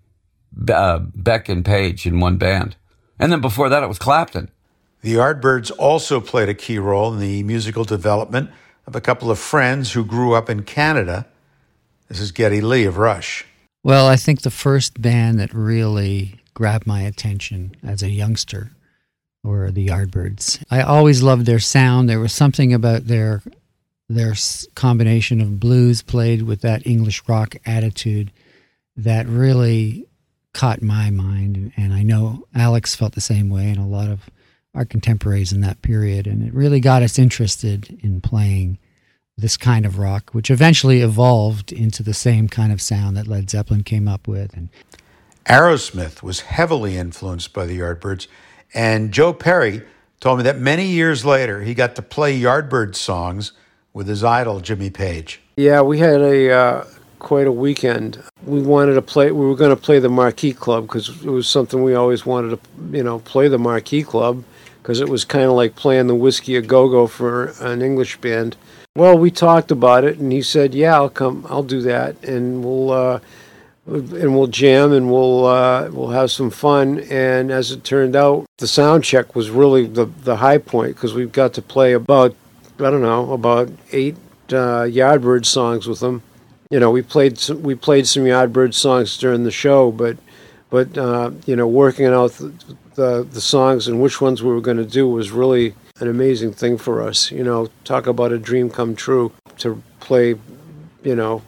Uh, 0.69 0.99
Beck 0.99 1.49
and 1.49 1.65
Page 1.65 2.05
in 2.05 2.19
one 2.19 2.37
band. 2.37 2.75
And 3.17 3.31
then 3.31 3.41
before 3.41 3.69
that, 3.69 3.83
it 3.83 3.87
was 3.87 3.99
Clapton. 3.99 4.51
The 5.05 5.13
Yardbirds 5.13 5.71
also 5.77 6.19
played 6.19 6.49
a 6.49 6.55
key 6.55 6.79
role 6.79 7.13
in 7.13 7.19
the 7.19 7.43
musical 7.43 7.83
development 7.83 8.49
of 8.87 8.95
a 8.95 9.01
couple 9.01 9.29
of 9.29 9.37
friends 9.37 9.91
who 9.91 10.03
grew 10.03 10.33
up 10.33 10.49
in 10.49 10.63
Canada 10.63 11.27
this 12.07 12.19
is 12.19 12.31
Geddy 12.31 12.59
Lee 12.59 12.85
of 12.85 12.97
Rush. 12.97 13.45
Well, 13.83 14.07
I 14.07 14.15
think 14.15 14.41
the 14.41 14.49
first 14.49 14.99
band 14.99 15.39
that 15.39 15.53
really 15.53 16.39
grabbed 16.55 16.87
my 16.87 17.01
attention 17.01 17.75
as 17.83 18.01
a 18.01 18.09
youngster 18.09 18.71
were 19.43 19.69
the 19.69 19.89
Yardbirds. 19.89 20.63
I 20.71 20.81
always 20.81 21.21
loved 21.21 21.45
their 21.45 21.59
sound. 21.59 22.09
There 22.09 22.19
was 22.19 22.33
something 22.33 22.73
about 22.73 23.05
their 23.05 23.43
their 24.09 24.33
combination 24.73 25.39
of 25.39 25.59
blues 25.59 26.01
played 26.01 26.41
with 26.41 26.61
that 26.61 26.87
English 26.87 27.21
rock 27.27 27.55
attitude 27.63 28.31
that 28.97 29.27
really 29.27 30.07
caught 30.51 30.81
my 30.81 31.11
mind. 31.11 31.73
And 31.77 31.93
I 31.93 32.01
know 32.01 32.47
Alex 32.55 32.95
felt 32.95 33.13
the 33.13 33.21
same 33.21 33.51
way, 33.51 33.69
and 33.69 33.77
a 33.77 33.83
lot 33.83 34.09
of 34.09 34.31
our 34.75 34.85
contemporaries 34.85 35.53
in 35.53 35.61
that 35.61 35.81
period. 35.81 36.27
And 36.27 36.45
it 36.45 36.53
really 36.53 36.79
got 36.79 37.01
us 37.01 37.17
interested 37.17 37.97
in 38.03 38.21
playing 38.21 38.77
this 39.37 39.57
kind 39.57 39.85
of 39.85 39.97
rock, 39.97 40.31
which 40.31 40.49
eventually 40.49 41.01
evolved 41.01 41.71
into 41.71 42.03
the 42.03 42.13
same 42.13 42.47
kind 42.47 42.71
of 42.71 42.81
sound 42.81 43.17
that 43.17 43.27
Led 43.27 43.49
Zeppelin 43.49 43.83
came 43.83 44.07
up 44.07 44.27
with. 44.27 44.53
And 44.53 44.69
Aerosmith 45.47 46.23
was 46.23 46.41
heavily 46.41 46.97
influenced 46.97 47.53
by 47.53 47.65
the 47.65 47.79
Yardbirds, 47.79 48.27
and 48.73 49.11
Joe 49.11 49.33
Perry 49.33 49.83
told 50.19 50.39
me 50.39 50.43
that 50.43 50.59
many 50.59 50.85
years 50.85 51.25
later 51.25 51.61
he 51.61 51.73
got 51.73 51.95
to 51.95 52.01
play 52.01 52.39
Yardbird 52.39 52.95
songs 52.95 53.51
with 53.93 54.07
his 54.07 54.23
idol 54.23 54.59
Jimmy 54.59 54.89
Page. 54.89 55.41
Yeah, 55.57 55.81
we 55.81 55.99
had 55.99 56.21
a 56.21 56.51
uh, 56.51 56.85
quite 57.19 57.47
a 57.47 57.51
weekend. 57.51 58.23
We 58.43 58.61
wanted 58.61 58.95
to 58.95 59.01
play. 59.01 59.31
We 59.31 59.45
were 59.45 59.55
going 59.55 59.69
to 59.69 59.81
play 59.81 59.99
the 59.99 60.09
Marquee 60.09 60.53
Club 60.53 60.87
because 60.87 61.09
it 61.09 61.29
was 61.29 61.47
something 61.47 61.83
we 61.83 61.93
always 61.93 62.25
wanted 62.25 62.51
to, 62.51 62.97
you 62.97 63.03
know, 63.03 63.19
play 63.19 63.47
the 63.47 63.59
Marquee 63.59 64.03
Club 64.03 64.43
because 64.85 65.01
it 65.01 65.09
was 65.09 65.25
kind 65.25 65.45
of 65.45 65.53
like 65.53 65.75
playing 65.75 66.05
the 66.05 66.13
Whisky 66.13 66.55
a 66.55 66.61
Go 66.61 66.87
Go 66.87 67.07
for 67.07 67.55
an 67.59 67.81
English 67.81 68.17
band. 68.17 68.55
Well, 68.95 69.17
we 69.17 69.31
talked 69.31 69.71
about 69.71 70.03
it, 70.03 70.19
and 70.19 70.31
he 70.31 70.43
said, 70.43 70.75
"Yeah, 70.75 70.93
I'll 70.93 71.09
come. 71.09 71.43
I'll 71.49 71.63
do 71.63 71.81
that, 71.81 72.23
and 72.23 72.63
we'll 72.63 72.91
uh, 72.91 73.19
and 73.87 74.37
we'll 74.37 74.45
jam, 74.45 74.93
and 74.93 75.11
we'll 75.11 75.47
uh, 75.47 75.89
we'll 75.89 76.09
have 76.09 76.29
some 76.29 76.51
fun." 76.51 76.99
And 77.09 77.49
as 77.49 77.71
it 77.71 77.83
turned 77.83 78.15
out, 78.15 78.45
the 78.59 78.67
sound 78.67 79.03
check 79.03 79.35
was 79.35 79.49
really 79.49 79.87
the 79.87 80.05
the 80.05 80.35
high 80.35 80.59
point 80.59 80.95
because 80.95 81.15
we 81.15 81.25
got 81.25 81.55
to 81.55 81.63
play 81.63 81.93
about 81.93 82.35
I 82.77 82.91
don't 82.91 83.01
know 83.01 83.33
about 83.33 83.71
eight 83.91 84.17
uh, 84.49 84.85
Yardbird 84.85 85.47
songs 85.47 85.87
with 85.87 85.99
them. 85.99 86.21
You 86.69 86.79
know, 86.79 86.91
we 86.91 87.01
played 87.01 87.39
some, 87.39 87.63
we 87.63 87.73
played 87.73 88.07
some 88.07 88.23
Yardbird 88.23 88.75
songs 88.75 89.17
during 89.17 89.45
the 89.45 89.51
show, 89.51 89.91
but 89.91 90.17
but 90.69 90.95
uh, 90.95 91.31
you 91.47 91.55
know, 91.55 91.67
working 91.67 92.05
out 92.05 92.39
the 92.95 93.27
the 93.29 93.41
songs 93.41 93.87
and 93.87 94.01
which 94.01 94.19
ones 94.19 94.41
we 94.41 94.51
were 94.51 94.61
going 94.61 94.77
to 94.77 94.85
do 94.85 95.07
was 95.07 95.31
really 95.31 95.75
an 95.99 96.07
amazing 96.07 96.53
thing 96.53 96.77
for 96.77 97.01
us. 97.01 97.31
You 97.31 97.43
know, 97.43 97.69
talk 97.83 98.07
about 98.07 98.31
a 98.31 98.39
dream 98.39 98.69
come 98.69 98.95
true 98.95 99.31
to 99.59 99.81
play, 99.99 100.35
you 101.03 101.15
know, 101.15 101.41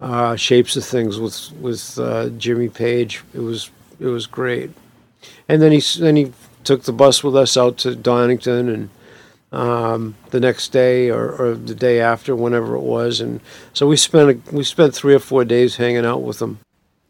uh, 0.00 0.36
shapes 0.36 0.76
of 0.76 0.84
things 0.84 1.18
with 1.18 1.52
with 1.60 1.98
uh, 1.98 2.28
Jimmy 2.30 2.68
Page. 2.68 3.22
It 3.34 3.40
was 3.40 3.70
it 3.98 4.06
was 4.06 4.26
great. 4.26 4.70
And 5.48 5.60
then 5.60 5.72
he 5.72 5.82
then 5.98 6.16
he 6.16 6.32
took 6.62 6.84
the 6.84 6.92
bus 6.92 7.24
with 7.24 7.36
us 7.36 7.56
out 7.56 7.78
to 7.78 7.94
Donington 7.96 8.68
and. 8.68 8.90
Um, 9.52 10.16
the 10.30 10.40
next 10.40 10.70
day 10.70 11.10
or, 11.10 11.30
or, 11.30 11.54
the 11.54 11.76
day 11.76 12.00
after, 12.00 12.34
whenever 12.34 12.74
it 12.74 12.80
was, 12.80 13.20
and 13.20 13.38
so 13.72 13.86
we 13.86 13.96
spent 13.96 14.28
a, 14.28 14.52
we 14.52 14.64
spent 14.64 14.96
three 14.96 15.14
or 15.14 15.20
four 15.20 15.44
days 15.44 15.76
hanging 15.76 16.04
out 16.04 16.22
with 16.22 16.40
them. 16.40 16.58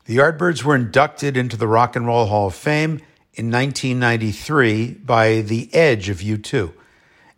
The 0.04 0.18
Yardbirds 0.18 0.62
were 0.62 0.76
inducted 0.76 1.38
into 1.38 1.56
the 1.56 1.66
Rock 1.66 1.96
and 1.96 2.06
Roll 2.06 2.26
Hall 2.26 2.48
of 2.48 2.54
Fame 2.54 3.00
in 3.37 3.51
1993 3.51 4.92
by 5.05 5.40
The 5.40 5.68
Edge 5.75 6.09
of 6.09 6.18
U2. 6.18 6.73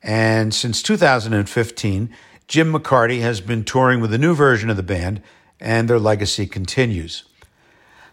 And 0.02 0.52
since 0.52 0.82
2015, 0.82 2.10
Jim 2.46 2.72
McCarty 2.72 3.22
has 3.22 3.40
been 3.40 3.64
touring 3.64 4.00
with 4.00 4.12
a 4.12 4.18
new 4.18 4.34
version 4.34 4.68
of 4.68 4.76
the 4.76 4.82
band, 4.82 5.22
and 5.58 5.88
their 5.88 5.98
legacy 5.98 6.46
continues. 6.46 7.24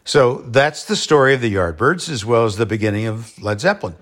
So 0.06 0.36
that's 0.48 0.86
the 0.86 0.96
story 0.96 1.34
of 1.34 1.42
the 1.42 1.54
Yardbirds, 1.54 2.10
as 2.10 2.24
well 2.24 2.46
as 2.46 2.56
the 2.56 2.66
beginning 2.66 3.06
of 3.06 3.42
Led 3.44 3.60
Zeppelin. 3.60 3.96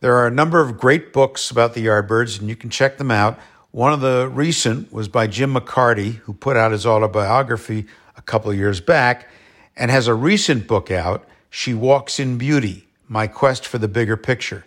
There 0.00 0.16
are 0.16 0.26
a 0.26 0.30
number 0.30 0.60
of 0.60 0.78
great 0.78 1.14
books 1.14 1.50
about 1.50 1.72
the 1.72 1.86
Yardbirds, 1.86 2.38
and 2.38 2.48
you 2.50 2.56
can 2.56 2.68
check 2.68 2.98
them 2.98 3.10
out. 3.10 3.38
One 3.70 3.94
of 3.94 4.02
the 4.02 4.28
recent 4.30 4.92
was 4.92 5.08
by 5.08 5.28
Jim 5.28 5.54
McCarty, 5.54 6.16
who 6.16 6.34
put 6.34 6.58
out 6.58 6.72
his 6.72 6.84
autobiography 6.84 7.86
a 8.18 8.22
couple 8.22 8.50
of 8.50 8.58
years 8.58 8.82
back, 8.82 9.30
and 9.76 9.90
has 9.90 10.08
a 10.08 10.14
recent 10.14 10.66
book 10.66 10.90
out, 10.90 11.26
She 11.48 11.72
Walks 11.72 12.20
in 12.20 12.36
Beauty 12.36 12.86
my 13.14 13.28
quest 13.28 13.64
for 13.64 13.78
the 13.78 13.86
bigger 13.86 14.16
picture. 14.16 14.66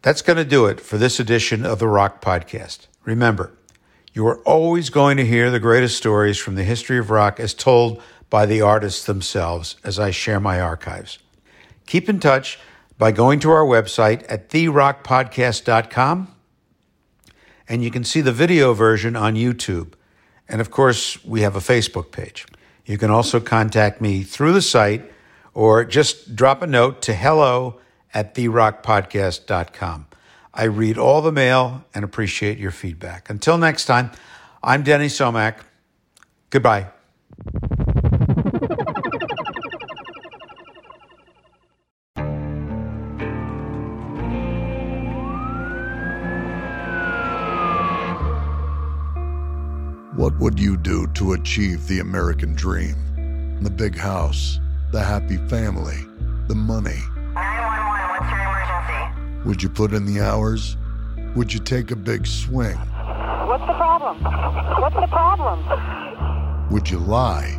That's 0.00 0.22
going 0.22 0.36
to 0.36 0.44
do 0.44 0.66
it 0.66 0.80
for 0.80 0.96
this 0.96 1.18
edition 1.18 1.66
of 1.66 1.80
the 1.80 1.88
Rock 1.88 2.22
Podcast. 2.22 2.86
Remember, 3.04 3.52
You 4.14 4.28
are 4.28 4.38
always 4.42 4.90
going 4.90 5.16
to 5.16 5.26
hear 5.26 5.50
the 5.50 5.58
greatest 5.58 5.96
stories 5.96 6.38
from 6.38 6.54
the 6.54 6.62
history 6.62 6.98
of 6.98 7.10
rock 7.10 7.40
as 7.40 7.52
told 7.52 8.00
by 8.28 8.46
the 8.46 8.60
artists 8.60 9.04
themselves 9.04 9.74
as 9.82 9.98
I 9.98 10.12
share 10.12 10.38
my 10.38 10.60
archives. 10.60 11.18
Keep 11.86 12.08
in 12.08 12.20
touch 12.20 12.60
by 12.96 13.10
going 13.10 13.40
to 13.40 13.50
our 13.50 13.64
website 13.64 14.24
at 14.28 14.48
therockpodcast.com 14.48 16.32
and 17.68 17.82
you 17.82 17.90
can 17.90 18.04
see 18.04 18.20
the 18.20 18.32
video 18.32 18.72
version 18.72 19.16
on 19.16 19.34
YouTube. 19.34 19.94
And 20.48 20.60
of 20.60 20.70
course, 20.70 21.24
we 21.24 21.40
have 21.40 21.56
a 21.56 21.60
Facebook 21.60 22.12
page. 22.12 22.46
You 22.86 22.98
can 22.98 23.10
also 23.10 23.40
contact 23.40 24.00
me 24.00 24.22
through 24.22 24.52
the 24.52 24.62
site 24.62 25.10
or 25.54 25.84
just 25.84 26.36
drop 26.36 26.62
a 26.62 26.66
note 26.66 27.02
to 27.02 27.14
hello 27.14 27.80
at 28.14 28.34
therockpodcast.com. 28.34 30.06
I 30.52 30.64
read 30.64 30.98
all 30.98 31.22
the 31.22 31.32
mail 31.32 31.84
and 31.94 32.04
appreciate 32.04 32.58
your 32.58 32.72
feedback. 32.72 33.30
Until 33.30 33.56
next 33.56 33.86
time, 33.86 34.10
I'm 34.62 34.82
Denny 34.82 35.06
Somach. 35.06 35.60
Goodbye. 36.50 36.88
What 50.16 50.36
would 50.38 50.60
you 50.60 50.76
do 50.76 51.06
to 51.14 51.32
achieve 51.32 51.86
the 51.86 52.00
American 52.00 52.54
dream? 52.54 52.96
The 53.62 53.70
big 53.70 53.96
house, 53.96 54.60
the 54.92 55.02
happy 55.02 55.36
family, 55.48 55.98
the 56.48 56.54
money. 56.54 56.98
911, 57.34 58.08
what's 58.10 58.30
your 58.30 58.40
emergency? 58.40 59.48
Would 59.48 59.62
you 59.62 59.68
put 59.68 59.92
in 59.92 60.04
the 60.04 60.20
hours? 60.20 60.76
Would 61.36 61.52
you 61.54 61.60
take 61.60 61.90
a 61.92 61.96
big 61.96 62.26
swing? 62.26 62.76
What's 62.76 63.64
the 63.66 63.74
problem? 63.74 64.20
What's 64.80 64.96
the 64.96 65.06
problem? 65.06 65.64
Would 66.70 66.90
you 66.90 66.98
lie? 66.98 67.56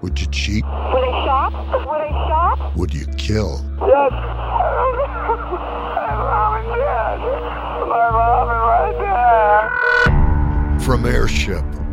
Would 0.00 0.18
you 0.20 0.26
cheat? 0.28 0.64
Were 0.64 1.00
they 1.02 1.12
shot? 1.26 1.52
Were 1.86 1.98
they 1.98 2.10
shot? 2.28 2.74
Would 2.76 2.94
you 2.94 3.04
kill? 3.18 3.62
Yes. 3.80 4.12
Oh, 4.12 5.36
my 5.96 6.14
mom 6.16 6.56
is 6.56 6.66
dead. 6.80 7.18
My 7.88 8.08
mom 8.10 8.48
is 8.48 8.62
right 8.72 8.96
there. 10.78 10.80
From 10.80 11.04
Airship, 11.04 11.64